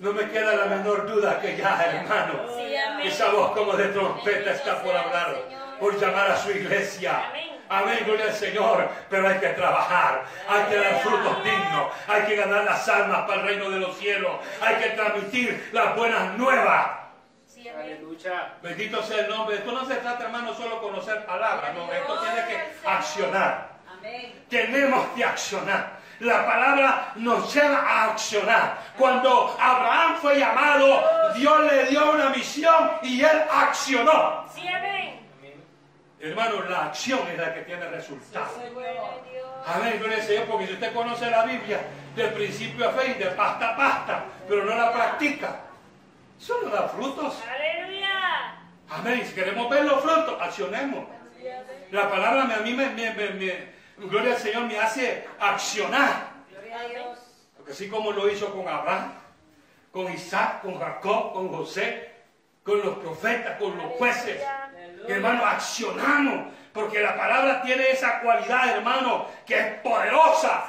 [0.00, 2.40] No me queda la menor duda que ya, hermano.
[2.52, 3.06] Amén.
[3.06, 5.36] Esa voz como de trompeta está por hablar,
[5.78, 7.22] por llamar a su iglesia.
[7.68, 8.02] Amén.
[8.04, 8.88] Gloria al Señor.
[9.10, 13.40] Pero hay que trabajar, hay que dar frutos dignos, hay que ganar las almas para
[13.40, 16.90] el reino de los cielos, hay que transmitir las buenas nuevas.
[17.46, 17.86] Sí, amén.
[17.86, 18.54] Aleluya.
[18.62, 19.56] Bendito sea el nombre.
[19.56, 23.68] Esto no se trata, hermano, solo conocer palabras, no, esto tiene que accionar.
[23.90, 24.44] Amén.
[24.48, 25.96] Tenemos que accionar.
[26.20, 28.78] La palabra nos lleva a accionar.
[28.96, 34.46] Cuando Abraham fue llamado, Dios le dio una misión y él accionó.
[34.54, 35.15] Sí, amén.
[36.30, 37.86] Hermano, la acción es la que tiene
[39.30, 39.46] Dios.
[39.66, 41.80] Amén, gloria al Señor, porque si usted conoce la Biblia
[42.14, 45.60] de principio a fin, de pasta a pasta, pero no la practica,
[46.40, 47.42] eso no da frutos.
[47.48, 48.58] Aleluya.
[48.90, 51.06] Amén, si queremos ver los frutos, accionemos.
[51.90, 56.28] La palabra a mí, me, me- me- me- gloria al Señor, me hace accionar.
[56.50, 57.18] Gloria a Dios.
[57.56, 59.12] Porque así como lo hizo con Abraham,
[59.92, 62.12] con Isaac, con Jacob, con José,
[62.62, 64.42] con los profetas, con los jueces,
[65.12, 66.54] hermano, accionamos.
[66.72, 70.66] Porque la palabra tiene esa cualidad, hermano, que es poderosa.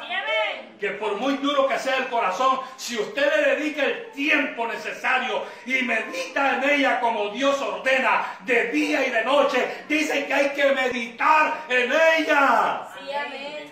[0.79, 5.43] Que por muy duro que sea el corazón, si usted le dedica el tiempo necesario
[5.65, 10.49] y medita en ella como Dios ordena, de día y de noche, dice que hay
[10.51, 12.87] que meditar en ella.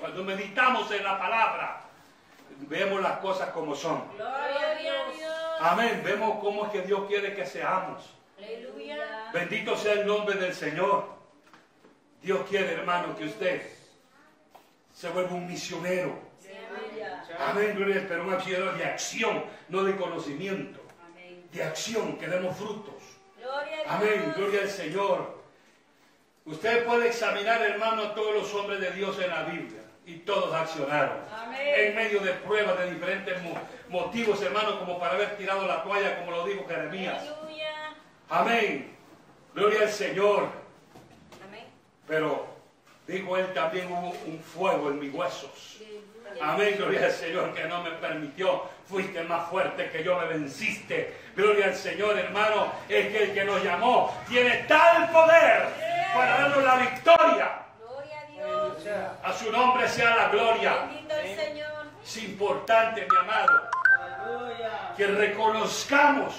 [0.02, 1.82] Cuando meditamos en la palabra,
[2.68, 4.04] vemos las cosas como son.
[4.18, 4.98] Gloria a Dios.
[5.62, 6.02] Amén.
[6.04, 8.16] Vemos cómo es que Dios quiere que seamos.
[8.38, 9.30] Aleluya.
[9.34, 11.06] Bendito sea el nombre del Señor.
[12.22, 13.62] Dios quiere, hermano, que usted
[14.94, 16.18] se vuelva un misionero.
[17.40, 20.80] Amén, gloria, pero un misionero de acción, no de conocimiento.
[21.06, 21.44] Amén.
[21.52, 22.96] De acción, que demos frutos.
[23.88, 25.44] Amén, gloria al Señor.
[26.46, 29.82] Usted puede examinar, hermano, a todos los hombres de Dios en la Biblia.
[30.08, 31.18] Y todos accionaron.
[31.34, 31.62] Amén.
[31.76, 33.58] En medio de pruebas, de diferentes mo-
[33.90, 37.24] motivos, hermano, como para haber tirado la toalla, como lo dijo Jeremías.
[38.30, 38.96] Amén.
[39.54, 40.50] Gloria al Señor.
[41.48, 41.66] Amén.
[42.08, 42.48] Pero
[43.08, 45.80] dijo él también hubo un fuego en mis huesos.
[46.42, 48.64] Amén, gloria al Señor que no me permitió.
[48.86, 51.16] Fuiste más fuerte que yo, me venciste.
[51.36, 52.72] Gloria al Señor, hermano.
[52.90, 55.68] Es que el que nos llamó tiene tal poder
[56.14, 57.52] para darnos la victoria.
[57.80, 58.88] Gloria a Dios.
[59.24, 60.88] A su nombre sea la gloria.
[60.88, 61.86] Bendito el Señor.
[62.04, 63.70] Es importante, mi amado,
[64.96, 66.36] que reconozcamos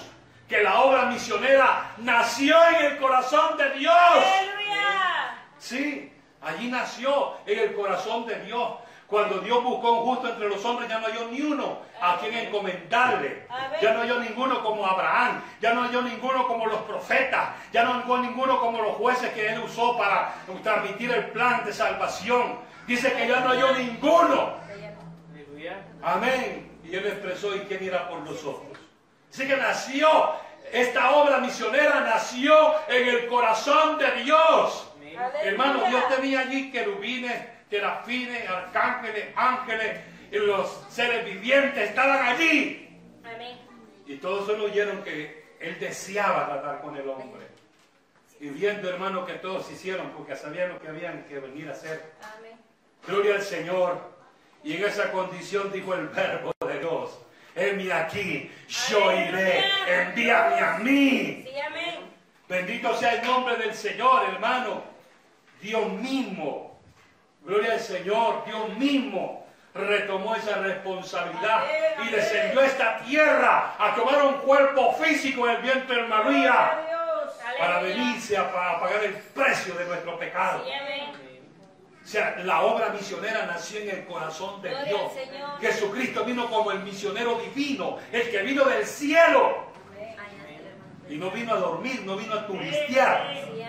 [0.47, 3.93] que la obra misionera nació en el corazón de Dios.
[3.93, 5.35] Aleluya.
[5.57, 8.73] Sí, allí nació en el corazón de Dios.
[9.07, 12.33] Cuando Dios buscó un justo entre los hombres, ya no halló ni uno a quien
[12.33, 13.47] encomendarle.
[13.81, 15.41] Ya no halló ninguno como Abraham.
[15.61, 17.49] Ya no halló ninguno como los profetas.
[17.71, 21.71] Ya no halló ninguno como los jueces que él usó para transmitir el plan de
[21.71, 22.59] salvación.
[22.85, 24.55] Dice que ya no halló ninguno.
[26.03, 26.79] Amén.
[26.83, 28.76] Y él expresó, ¿y quién irá por nosotros?
[29.37, 30.33] Así que nació,
[30.71, 34.91] esta obra misionera nació en el corazón de Dios.
[35.43, 42.99] Hermano, Dios tenía allí querubines, terafines, arcángeles, ángeles, y los seres vivientes estaban allí.
[43.23, 43.59] Amén.
[44.07, 47.45] Y todos solo oyeron que Él deseaba tratar con el hombre.
[48.39, 52.11] Y viendo, hermano, que todos hicieron, porque sabían lo que habían que venir a hacer.
[52.39, 52.57] Amén.
[53.05, 54.01] Gloria al Señor.
[54.63, 57.19] Y en esa condición dijo el verbo de Dios.
[57.57, 61.43] Heme aquí, yo iré, envíame a mí.
[61.47, 61.95] Sí, amén.
[62.47, 64.83] Bendito sea el nombre del Señor, hermano.
[65.61, 66.79] Dios mismo,
[67.43, 73.93] gloria al Señor, Dios mismo retomó esa responsabilidad Amén, y descendió a esta tierra a
[73.95, 76.79] tomar un cuerpo físico en el vientre de María
[77.59, 80.63] para venirse a, pa- a pagar el precio de nuestro pecado.
[80.65, 81.06] Sí, amén.
[82.07, 85.11] O sea, la obra misionera nació en el corazón de Gloria Dios.
[85.11, 85.59] Señor.
[85.59, 89.67] Jesucristo vino como el misionero divino, el que vino del cielo.
[91.09, 93.33] Y no vino a dormir, no vino a turistear.
[93.33, 93.61] Sí.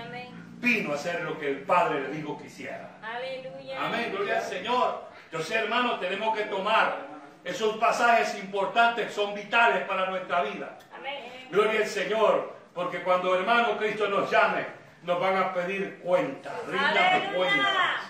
[0.58, 2.98] Vino a hacer lo que el Padre le dijo que hiciera.
[3.02, 3.84] Aleluya.
[3.84, 5.08] Amén, gloria al Señor.
[5.32, 7.08] Yo sé, hermano, tenemos que tomar
[7.42, 10.78] Esos pasajes importantes son vitales para nuestra vida.
[10.96, 11.48] Amén.
[11.50, 14.64] Gloria al Señor, porque cuando hermano Cristo nos llame,
[15.02, 17.32] nos van a pedir cuentas, Aleluya.
[17.34, 18.07] cuentas.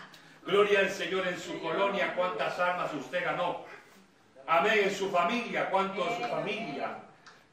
[0.48, 3.66] Gloria al Señor en su colonia, cuántas almas usted ganó.
[4.46, 6.96] Amén, en su familia, cuánto de su familia.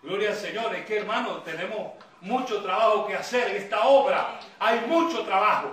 [0.02, 4.40] Gloria al Señor, es que hermano, tenemos mucho trabajo que hacer en esta obra.
[4.60, 5.72] Hay mucho trabajo,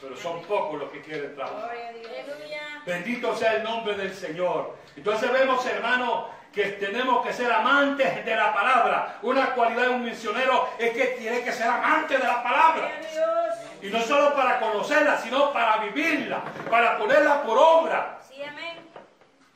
[0.00, 1.70] pero son pocos los que quieren trabajar.
[1.70, 2.06] Gloria a Dios.
[2.08, 2.62] Aleluya.
[2.84, 4.76] Bendito sea el nombre del Señor.
[4.96, 9.18] Entonces vemos, hermano, que tenemos que ser amantes de la palabra.
[9.22, 12.90] Una cualidad de un misionero es que tiene que ser amante de la palabra.
[13.82, 18.18] Y no solo para conocerla, sino para vivirla, para ponerla por obra.
[18.28, 18.76] Sí, amén.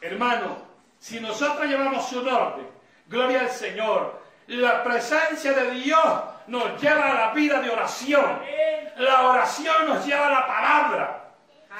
[0.00, 0.56] Hermano,
[0.98, 2.68] si nosotros llevamos su orden,
[3.06, 8.40] gloria al Señor, la presencia de Dios nos lleva a la vida de oración.
[8.96, 11.24] La oración nos lleva a la palabra.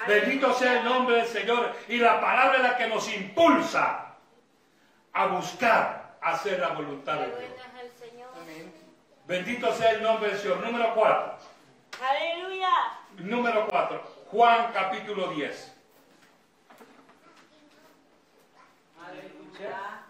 [0.07, 1.73] Bendito sea el nombre del Señor.
[1.89, 4.07] Y la palabra es la que nos impulsa
[5.13, 7.53] a buscar hacer la voluntad de Dios.
[9.27, 10.59] Bendito sea el nombre del Señor.
[10.59, 11.52] Número 4.
[12.03, 12.69] Aleluya.
[13.19, 14.03] Número 4.
[14.31, 15.73] Juan capítulo 10.
[19.07, 20.03] Aleluya.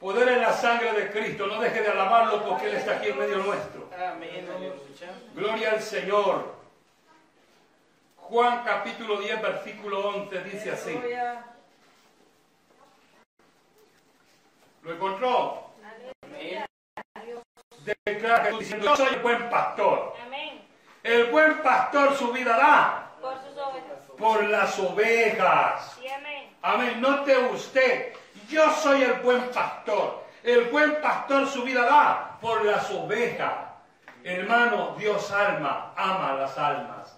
[0.00, 1.46] Poder en la sangre de Cristo.
[1.46, 3.88] No deje de alabarlo porque Él está aquí en medio nuestro.
[3.96, 4.48] Amén.
[5.34, 6.56] Gloria al Señor.
[8.16, 11.00] Juan capítulo 10, versículo 11 dice así.
[14.82, 15.67] ¿Lo encontró?
[18.04, 20.14] Declara Jesús diciendo, yo soy el buen pastor.
[20.24, 20.60] Amén.
[21.02, 23.98] El buen pastor su vida da Por sus ovejas.
[24.18, 25.96] por las ovejas.
[26.00, 26.50] Sí, amén.
[26.62, 27.00] Amén.
[27.00, 28.12] Note usted,
[28.48, 30.24] yo soy el buen pastor.
[30.42, 33.54] El buen pastor su vida da por las ovejas.
[34.24, 37.16] Hermano, Dios alma, ama las almas.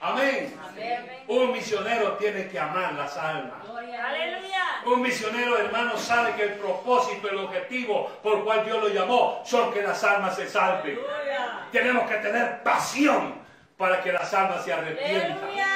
[0.00, 0.58] Amén.
[0.68, 1.24] Amén.
[1.28, 3.59] Un misionero tiene que amar las almas.
[4.00, 4.64] Aleluya.
[4.86, 9.72] Un misionero, hermano, sabe que el propósito, el objetivo por cual Dios lo llamó, son
[9.72, 10.98] que las almas se salven.
[10.98, 11.66] Aleluya.
[11.70, 13.34] Tenemos que tener pasión
[13.76, 15.32] para que las almas se arrepientan.
[15.32, 15.66] Aleluya.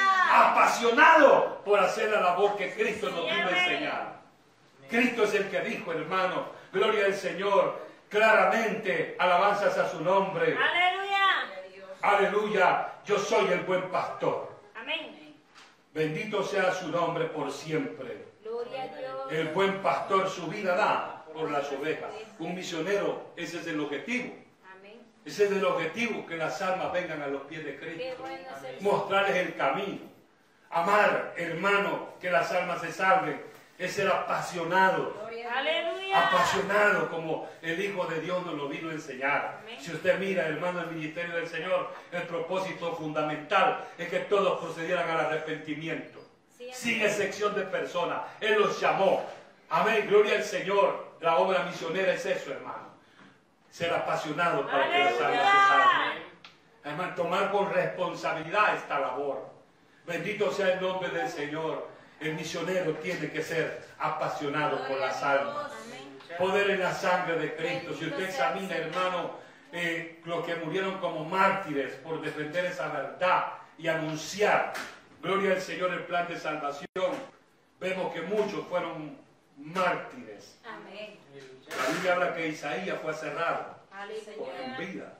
[0.49, 4.15] Apasionado por hacer la labor que Cristo nos vino a enseñar.
[4.89, 10.57] Cristo es el que dijo, hermano, gloria al Señor, claramente, alabanzas a su nombre.
[10.57, 11.05] Aleluya.
[12.01, 14.55] Aleluya, yo soy el buen pastor.
[14.75, 15.24] Amén.
[15.95, 18.25] Bendito sea su nombre por siempre.
[18.43, 19.31] Gloria a Dios.
[19.31, 22.11] El buen pastor su vida da por las ovejas.
[22.37, 24.35] Un misionero, ese es el objetivo.
[24.69, 25.01] Amén.
[25.23, 28.17] Ese es el objetivo, que las almas vengan a los pies de Cristo.
[28.19, 28.43] bueno.
[28.81, 30.01] Mostrarles el camino.
[30.69, 33.41] Amar, hermano, que las almas se salven.
[33.77, 35.13] Es ser apasionado.
[35.13, 35.49] Gloria.
[36.15, 39.59] Apasionado como el Hijo de Dios nos lo vino a enseñar.
[39.79, 45.09] Si usted mira, hermano, el ministerio del Señor, el propósito fundamental es que todos procedieran
[45.09, 46.19] al arrepentimiento.
[46.71, 48.21] Sin excepción de personas.
[48.39, 49.25] Él los llamó.
[49.69, 51.17] Amén, gloria al Señor.
[51.19, 52.95] La obra misionera es eso, hermano.
[53.69, 56.23] Ser apasionado para que las almas se salven.
[56.85, 59.49] Hermano, tomar con responsabilidad esta labor.
[60.05, 61.89] Bendito sea el nombre del Señor.
[62.21, 65.74] El misionero tiene que ser apasionado por las almas.
[66.37, 67.93] Poder en la sangre de Cristo.
[67.93, 69.31] Si usted examina, hermano,
[69.71, 74.73] eh, los que murieron como mártires por defender esa verdad y anunciar,
[75.21, 77.11] gloria al Señor, el plan de salvación,
[77.79, 79.17] vemos que muchos fueron
[79.57, 80.57] mártires.
[80.65, 81.17] Amén.
[81.69, 84.77] La Biblia habla que Isaías fue cerrado en Aleluya.
[84.77, 85.13] vida.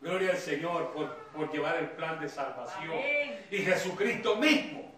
[0.00, 2.92] Gloria al Señor por, por llevar el plan de salvación.
[2.92, 3.46] Amén.
[3.50, 4.92] Y Jesucristo mismo,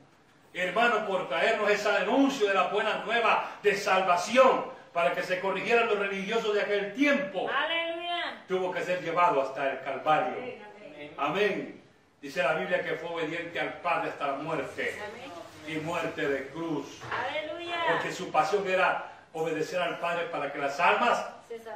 [0.53, 5.89] hermano, por traernos ese anuncio de la buena nueva de salvación para que se corrigieran
[5.89, 8.45] los religiosos de aquel tiempo, Aleluya.
[8.49, 10.37] tuvo que ser llevado hasta el Calvario.
[10.37, 11.13] Amén.
[11.17, 11.83] Amén.
[12.21, 15.31] Dice la Biblia que fue obediente al Padre hasta la muerte Amén.
[15.69, 17.01] y muerte de cruz.
[17.11, 17.77] Aleluya.
[17.93, 21.27] Porque su pasión era obedecer al Padre para que las almas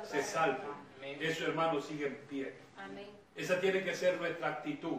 [0.04, 0.82] Se salven.
[1.20, 2.54] Eso, hermano, sigue en pie.
[2.76, 3.08] Amén.
[3.36, 4.98] Esa tiene que ser nuestra actitud.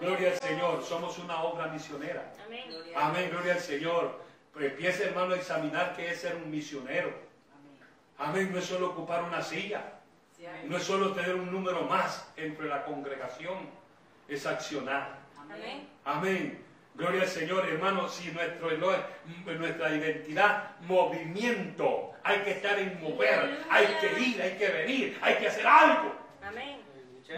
[0.00, 0.38] Gloria al.
[0.38, 0.82] Señor.
[0.82, 2.32] Somos una obra misionera.
[2.46, 2.64] Amén.
[2.94, 4.20] Amén, gloria al Señor.
[4.54, 7.12] Pero empiece, hermano, a examinar qué es ser un misionero.
[8.18, 9.82] Amén, no es solo ocupar una silla.
[10.36, 10.44] Sí.
[10.64, 13.68] No es solo tener un número más entre la congregación.
[14.28, 15.18] Es accionar.
[15.38, 15.88] Amén.
[16.04, 16.64] Amén.
[16.94, 18.08] Gloria al Señor, hermano.
[18.08, 18.70] Si nuestro,
[19.58, 22.12] nuestra identidad, movimiento.
[22.22, 23.64] Hay que estar en mover.
[23.68, 25.18] Hay que ir, hay que venir.
[25.20, 26.14] Hay que hacer algo.
[26.42, 26.80] Amén.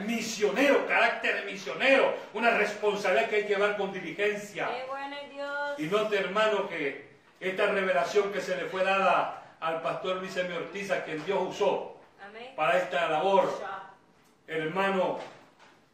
[0.05, 2.14] Misionero, carácter de misionero.
[2.35, 4.68] Una responsabilidad que hay que llevar con diligencia.
[4.68, 5.79] Qué bueno Dios.
[5.79, 7.07] Y note, hermano, que
[7.41, 10.54] esta revelación que se le fue dada al pastor Luis M.
[10.57, 11.96] Ortiz, a quien Dios usó
[12.26, 12.52] Amén.
[12.57, 13.50] para esta labor,
[14.46, 15.18] hermano,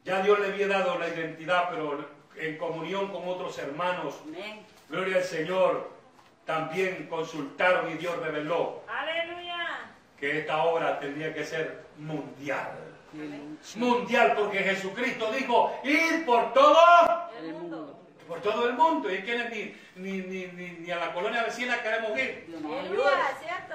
[0.04, 2.04] ya Dios le había dado la identidad, pero
[2.36, 4.64] en comunión con otros hermanos, Amén.
[4.88, 5.90] gloria al Señor,
[6.44, 9.90] también consultaron y Dios reveló Aleluya.
[10.18, 12.78] que esta obra tendría que ser mundial.
[13.76, 16.78] Mundial, porque Jesucristo dijo, ir por todo,
[17.38, 17.98] El mundo.
[18.26, 19.12] Por todo el mundo.
[19.12, 22.46] Y quienes ni, ni, ni, ni, ni a la colonia vecina queremos ir.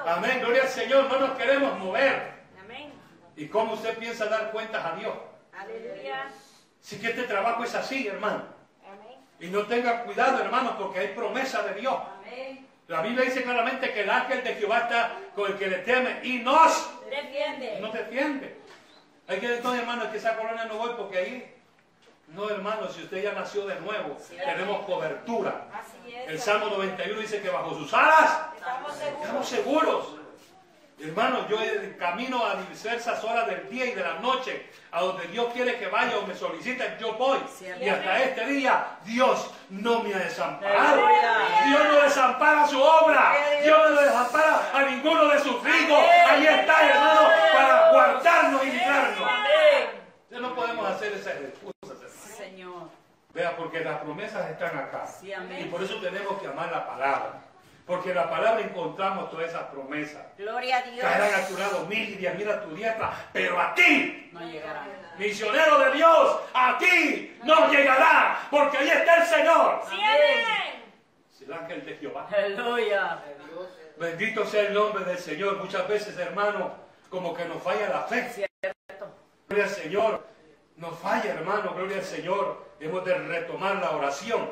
[0.06, 2.32] Amén, gloria al Señor, no nos queremos mover.
[2.64, 2.92] Amén.
[3.36, 5.14] ¿Y cómo usted piensa dar cuentas a Dios?
[5.54, 6.28] Aleluya.
[6.80, 8.44] Si que este trabajo es así, hermano.
[8.86, 9.18] Amén.
[9.40, 11.96] Y no tenga cuidado, hermano, porque hay promesa de Dios.
[12.20, 12.66] Amén.
[12.88, 16.22] La Biblia dice claramente que el ángel de Jehová está con el que le teme
[16.24, 17.80] y nos, Defiende.
[17.82, 18.58] nos defiende.
[19.28, 21.54] Hay que decir, hermano, que esa colonia no voy porque ahí.
[22.28, 25.68] No, hermano, si usted ya nació de nuevo, tenemos cobertura.
[25.74, 26.30] Así es.
[26.30, 29.22] El Salmo 91 dice que bajo sus alas Estamos seguros.
[29.22, 30.08] estamos seguros.
[31.00, 31.58] Hermano, yo
[32.00, 35.88] camino a diversas horas del día y de la noche, a donde Dios quiere que
[35.88, 37.38] vaya o me soliciten, yo voy.
[37.80, 41.08] Y hasta este día, Dios no me ha desamparado.
[41.68, 43.36] Dios no desampara su obra.
[43.64, 46.00] Dios no desampara a ninguno de sus hijos.
[46.30, 49.30] Ahí está, hermano, para guardarnos y librarnos.
[50.32, 51.24] Ya no podemos hacer.
[51.24, 51.77] Señor.
[53.38, 55.06] Vea, porque las promesas están acá.
[55.06, 55.62] Sí, amén.
[55.62, 57.34] Y por eso tenemos que amar la palabra.
[57.86, 60.24] Porque en la palabra encontramos todas esas promesas.
[60.40, 61.00] Gloria a Dios.
[61.06, 64.40] Caerán a tu lado mil y diez mil a tu diestra, pero a ti, No
[64.42, 64.88] llegará.
[65.20, 69.82] misionero de Dios, a ti no llegará, porque ahí está el Señor.
[69.88, 70.84] Sí, amén.
[71.32, 72.28] Es el ángel de Jehová.
[72.36, 73.24] Aleluya.
[73.98, 75.58] Bendito sea el nombre del Señor.
[75.58, 76.72] Muchas veces, hermano,
[77.12, 78.28] como que nos falla la fe.
[78.34, 79.16] Cierto.
[79.48, 80.37] Gloria al Señor.
[80.78, 81.74] Nos falla, hermano.
[81.74, 82.66] Gloria al Señor.
[82.80, 84.50] Hemos de retomar la oración.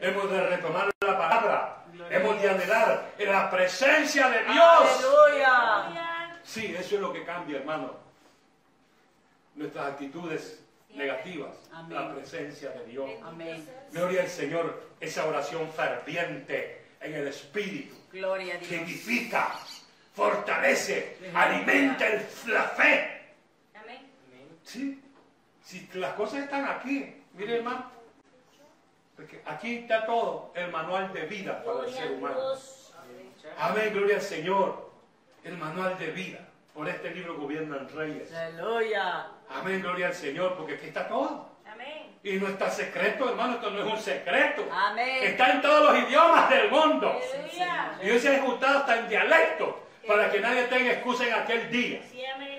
[0.00, 1.84] Hemos de retomar la palabra.
[2.10, 5.04] Hemos de anhelar en la presencia de Dios.
[5.04, 6.40] Aleluya.
[6.42, 7.94] Sí, eso es lo que cambia, hermano.
[9.54, 10.60] Nuestras actitudes
[10.94, 11.94] negativas, Amén.
[11.94, 13.10] la presencia de Dios.
[13.24, 13.64] Amén.
[13.92, 18.82] Gloria al Señor, esa oración ferviente en el Espíritu, Gloria a que Dios.
[18.82, 19.54] edifica,
[20.14, 21.42] fortalece, Aleluya.
[21.42, 23.22] alimenta el- la fe.
[23.74, 24.10] Amén.
[24.64, 24.99] Sí,
[25.70, 27.88] si las cosas están aquí, mire hermano,
[29.14, 32.40] porque aquí está todo, el manual de vida para el ser humano.
[33.56, 34.90] Amén, gloria al Señor,
[35.44, 36.40] el manual de vida.
[36.74, 38.32] Por este libro gobiernan reyes.
[38.32, 39.28] Aleluya.
[39.48, 41.50] Amén, gloria al Señor, porque aquí está todo.
[41.64, 42.16] Amén.
[42.24, 44.68] Y no está secreto, hermano, esto no es un secreto.
[44.72, 45.22] Amén.
[45.22, 47.12] Está en todos los idiomas del mundo.
[47.12, 47.98] Aleluya.
[48.02, 51.70] Y hoy se ha ejecutado hasta en dialecto, para que nadie tenga excusa en aquel
[51.70, 52.00] día.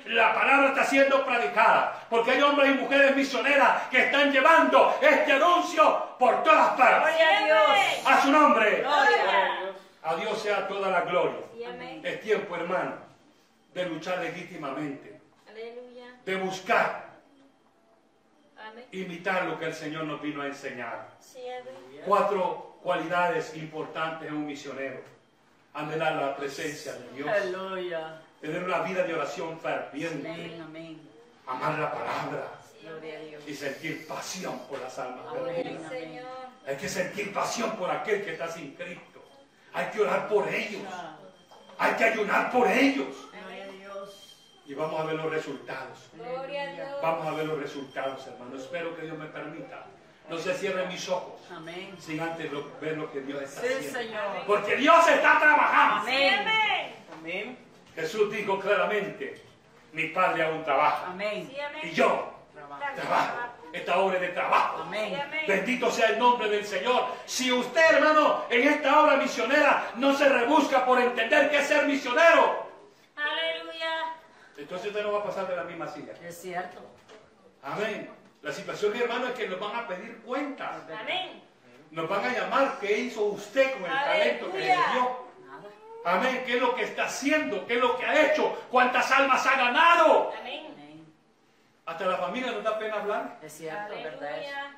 [0.06, 5.34] La palabra está siendo predicada, porque hay hombres y mujeres misioneras que están llevando este
[5.34, 7.14] anuncio por todas partes.
[7.14, 8.08] A Dios.
[8.08, 8.78] A su nombre.
[8.78, 9.74] Gloria.
[10.02, 11.42] A Dios sea toda la gloria.
[12.04, 12.94] Es tiempo, hermano,
[13.74, 16.06] de luchar legítimamente, Aleluya.
[16.24, 17.10] de buscar
[18.58, 18.86] Amén.
[18.94, 21.10] imitar lo que el Señor nos vino a enseñar.
[21.20, 21.44] Sí.
[22.06, 25.02] Cuatro cualidades importantes en un misionero.
[25.74, 27.30] Anhelar la presencia de Dios.
[27.30, 28.22] Aleluya.
[28.42, 30.30] Tener una vida de oración ferviente.
[30.30, 30.62] Amén.
[30.62, 31.02] Amén.
[31.48, 32.52] Amar la palabra.
[32.82, 33.44] Gloria a Dios.
[33.48, 35.26] Y sentir pasión por las almas.
[35.28, 35.80] Amén.
[35.90, 36.28] Señor.
[36.68, 39.24] Hay que sentir pasión por aquel que está sin Cristo.
[39.74, 40.82] Hay que orar por ellos.
[41.78, 43.16] Hay que ayunar por ellos.
[44.66, 46.10] Y vamos a ver los resultados.
[46.14, 47.02] Gloria a Dios.
[47.02, 48.58] Vamos a ver los resultados, hermano.
[48.58, 49.86] Espero que Dios me permita.
[50.32, 51.94] No se cierren mis ojos Amén.
[52.00, 54.00] sin antes lo- ver lo que Dios está Sí, haciendo.
[54.00, 54.46] Señor.
[54.48, 56.02] Porque Dios está trabajando.
[56.04, 56.46] Amén.
[57.20, 57.58] amén.
[57.94, 59.42] Jesús dijo claramente,
[59.92, 61.08] mi Padre aún trabaja.
[61.08, 61.52] Amén.
[61.84, 62.94] Y yo Trabaja.
[62.96, 63.38] trabajo.
[63.74, 64.84] Esta obra es de trabajo.
[64.84, 65.22] Amén.
[65.48, 67.08] Bendito sea el nombre del Señor.
[67.26, 71.86] Si usted, hermano, en esta obra misionera no se rebusca por entender qué es ser
[71.86, 72.68] misionero,
[73.18, 74.14] Aleluya.
[74.58, 76.14] entonces usted no va a pasar de la misma silla.
[76.24, 76.80] Es cierto.
[77.64, 78.10] Amén.
[78.42, 80.84] La situación, hermano, es que nos van a pedir cuentas.
[81.00, 81.44] Amén.
[81.92, 85.32] Nos van a llamar qué hizo usted con el talento que le dio.
[86.06, 86.44] Amén.
[86.46, 87.66] ¿Qué es lo que está haciendo?
[87.68, 88.66] ¿Qué es lo que ha hecho?
[88.72, 90.34] ¿Cuántas almas ha ganado?
[90.40, 90.72] Amén.
[91.86, 93.38] Hasta la familia nos da pena hablar.
[93.42, 94.48] Es cierto, verdad es.
[94.48, 94.78] Aleluya.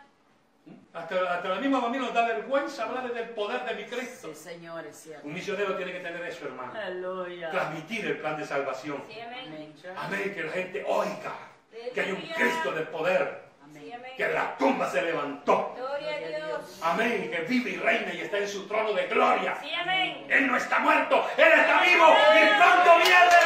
[0.93, 4.29] Hasta, hasta la misma familia nos da vergüenza hablar del poder de mi Cristo.
[4.33, 5.27] Sí, Señor, es cierto.
[5.27, 6.73] Un misionero tiene que tener eso, hermano.
[6.73, 7.51] Aleluya.
[7.51, 9.03] Transmitir el plan de salvación.
[9.07, 9.19] Sí.
[9.19, 9.75] Amén.
[9.95, 10.33] Amén.
[10.33, 11.33] Que la gente oiga
[11.93, 13.43] que hay un Cristo de poder.
[14.17, 15.73] Que la tumba se levantó.
[15.75, 16.79] Gloria a Dios.
[16.81, 17.31] Amén.
[17.31, 19.57] Que vive y reina y está en su trono de gloria.
[19.61, 20.25] Sí, amén.
[20.29, 23.43] Él no está muerto, Él está vivo y pronto viene,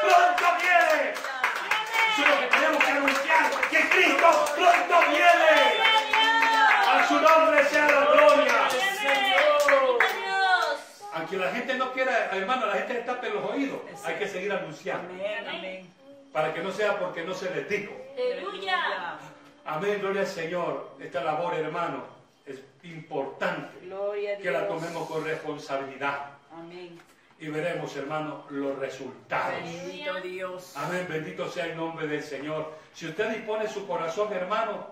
[0.00, 1.12] pronto viene.
[2.12, 5.98] Eso es lo que tenemos que anunciar, que Cristo pronto viene.
[6.88, 8.68] A su nombre sea la gloria.
[11.14, 14.52] Aunque la gente no quiera, hermano, la gente le tape los oídos, hay que seguir
[14.52, 15.12] anunciando.
[15.12, 15.48] Amén.
[15.48, 15.94] Amén.
[16.32, 17.92] Para que no sea porque no se les dijo.
[18.14, 18.77] Aleluya.
[19.68, 20.92] Amén, gloria al Señor.
[20.98, 22.02] Esta labor, hermano,
[22.46, 26.98] es importante Gloria que la tomemos con responsabilidad Amén.
[27.38, 29.62] y veremos, hermano, los resultados.
[29.62, 30.74] Bendito Dios.
[30.74, 32.72] Amén, bendito sea el nombre del Señor.
[32.94, 34.86] Si usted dispone su corazón, hermano,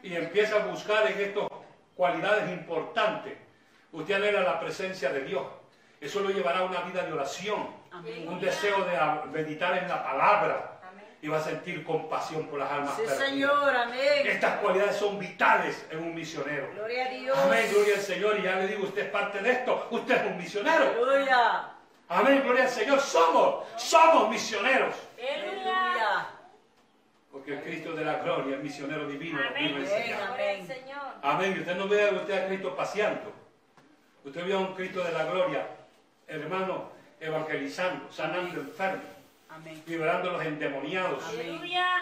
[0.00, 1.48] y empieza a buscar en estas
[1.96, 3.36] cualidades importantes,
[3.90, 5.44] usted anhela la presencia de Dios.
[6.00, 8.28] Eso lo llevará a una vida de oración, Amén.
[8.28, 10.69] un deseo de meditar en la palabra
[11.22, 13.18] y va a sentir compasión por las almas Sí, perdidas.
[13.28, 13.76] Señor.
[13.76, 14.26] Amén.
[14.26, 16.70] Estas cualidades son vitales en un misionero.
[16.74, 17.38] Gloria a Dios.
[17.38, 18.38] Amén, gloria al Señor.
[18.38, 19.86] Y ya le digo, usted es parte de esto.
[19.90, 20.84] Usted es un misionero.
[20.84, 21.68] Aleluya.
[22.08, 23.00] Amén, gloria al Señor.
[23.00, 24.94] Somos, somos misioneros.
[25.18, 26.26] Aleluya.
[27.30, 29.66] Porque el Cristo de la gloria, el misionero divino, Amén.
[29.68, 30.26] vino a enseñar.
[30.28, 31.02] Gloria al Señor.
[31.22, 31.54] Amén.
[31.56, 33.32] Y usted no ve a usted a Cristo paseando.
[34.24, 35.66] Usted ve a un Cristo de la gloria,
[36.26, 36.90] hermano,
[37.20, 39.04] evangelizando, sanando enfermos,
[39.60, 39.82] Amén.
[39.86, 41.22] liberando a los endemoniados,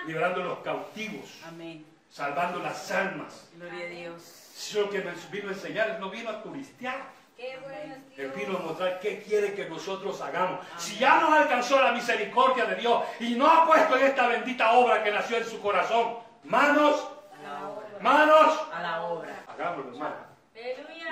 [0.07, 1.85] liberando a los cautivos, Amén.
[2.11, 3.49] salvando las almas.
[3.57, 4.73] Gloria a Dios.
[4.75, 5.91] Lo que nos vino a enseñar.
[5.91, 7.19] Él no vino a turistear.
[7.37, 10.67] Qué bueno Él vino a mostrar qué quiere que nosotros hagamos.
[10.77, 14.73] Si ya nos alcanzó la misericordia de Dios y no ha puesto en esta bendita
[14.73, 17.89] obra que nació en su corazón, manos, A la obra.
[18.01, 19.45] manos, A la obra.
[19.47, 20.17] hagámoslo, hermano.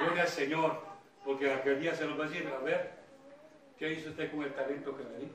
[0.01, 0.83] Gloria al Señor,
[1.25, 2.93] porque aquel día se nos va a decir, a ver,
[3.79, 5.29] ¿qué hizo usted con el talento que me dio?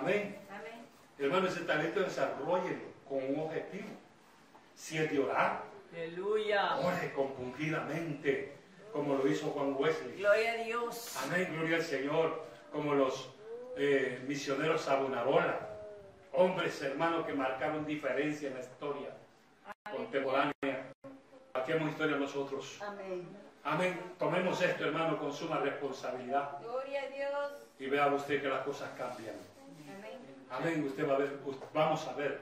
[0.00, 0.36] Amén.
[0.50, 0.86] Amén.
[1.18, 3.88] Hermano, ese talento desarrollelo con un objetivo.
[4.74, 6.76] Si es de orar, Aleluya.
[6.78, 8.52] ore compungidamente,
[8.92, 10.16] como lo hizo Juan Wesley.
[10.18, 11.16] Gloria a Dios.
[11.24, 13.30] Amén, gloria al Señor, como los
[13.76, 15.68] eh, misioneros Sabonarola,
[16.32, 19.10] hombres hermanos que marcaron diferencia en la historia
[19.94, 20.92] contemporánea.
[21.54, 22.78] Marquemos historia nosotros.
[22.82, 23.28] Amén.
[23.62, 27.52] Amén, tomemos esto hermano con suma responsabilidad Gloria a Dios.
[27.78, 29.34] y vea usted que las cosas cambian.
[30.50, 30.84] Amén.
[30.84, 31.38] Usted va a ver,
[31.72, 32.40] vamos a ver,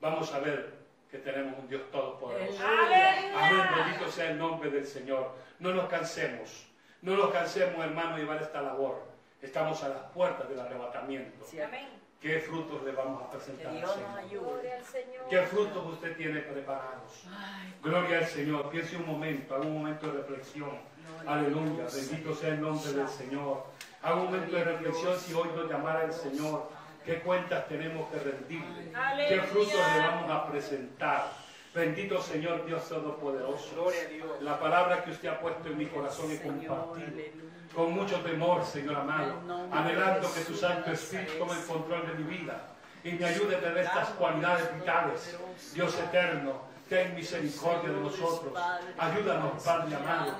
[0.00, 0.74] vamos a ver
[1.10, 2.58] que tenemos un Dios todopoderoso.
[2.66, 5.32] Amén, bendito sea el nombre del Señor.
[5.60, 6.66] No nos cansemos,
[7.02, 9.02] no nos cansemos, hermano, llevar esta labor.
[9.40, 11.44] Estamos a las puertas del arrebatamiento.
[11.44, 11.86] Sí, Amén.
[12.20, 14.40] ¿Qué frutos le vamos a Que presentar al Dios nos ayude.
[14.40, 15.28] Gloria al Señor.
[15.28, 17.26] ¿Qué frutos usted tiene preparados?
[17.28, 18.70] Ay, Gloria al Señor.
[18.70, 20.80] Piense un momento, haga un momento de reflexión.
[21.26, 21.84] Aleluya.
[21.94, 23.66] Bendito sea el nombre del Señor.
[24.02, 26.70] Haga un momento de reflexión si hoy nos llamara el Señor.
[27.04, 28.92] ¿Qué cuentas tenemos que rendirle?
[29.28, 31.32] ¿Qué frutos le vamos a presentar?
[31.74, 33.90] Bendito Señor Dios Todopoderoso.
[34.40, 37.10] La palabra que usted ha puesto en mi corazón y compartido.
[37.74, 39.34] Con mucho temor, Señor amado.
[39.70, 42.68] Anhelando que tu Jesús Santo Espíritu tome el control de mi vida.
[43.02, 45.38] Y me ayude a tener estas cualidades vitales.
[45.74, 48.52] Dios eterno, ten misericordia de nosotros.
[48.98, 50.34] Ayúdanos, Padre amado.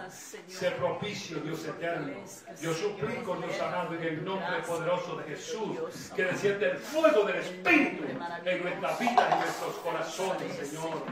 [0.48, 2.12] Sé propicio, Dios eterno.
[2.60, 7.36] Yo suplico, Dios amado, en el nombre poderoso de Jesús, que desciende el fuego del
[7.36, 11.02] Espíritu en nuestra vida, en nuestros corazones, Señor.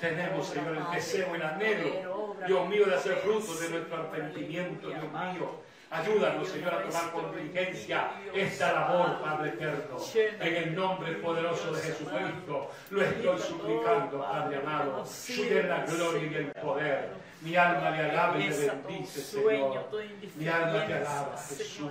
[0.00, 5.02] Tenemos, Señor, el deseo, el anhelo, Dios mío, de hacer frutos de nuestro arrepentimiento, Dios
[5.02, 5.68] mío.
[5.90, 9.96] Ayúdanos, Señor, a tomar con diligencia esta labor, Padre eterno.
[10.14, 15.06] En el nombre poderoso de Jesucristo, lo estoy suplicando, Padre amado.
[15.06, 17.08] Suya es la gloria y el poder.
[17.40, 19.88] Mi alma le alaba y le bendice, Señor.
[20.36, 21.90] Mi alma te alaba, Jesús.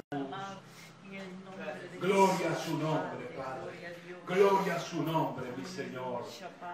[2.00, 3.27] Gloria a su nombre.
[4.28, 6.26] Gloria a su nombre, mi Señor.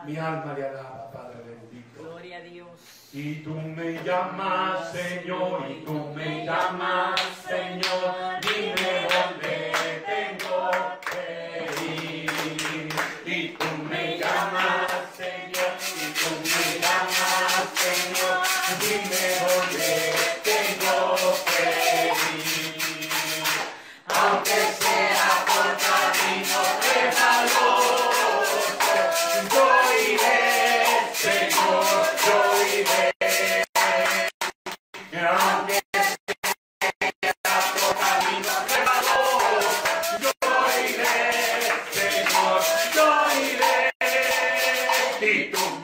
[0.07, 2.01] Mi alma le alaba, Padre bendito.
[2.01, 2.67] Gloria a Dios.
[3.13, 8.41] Y tú me llamas, Señor, y tú me llamas, Señor,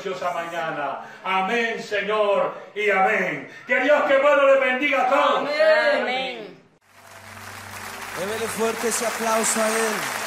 [0.00, 1.00] preciosa mañana.
[1.22, 3.50] Amén, Señor, y amén.
[3.66, 5.38] Que Dios que bueno le bendiga a todos.
[5.40, 6.00] Amén.
[6.00, 6.58] amén.
[8.18, 10.19] Débele fuerte ese aplauso a Él.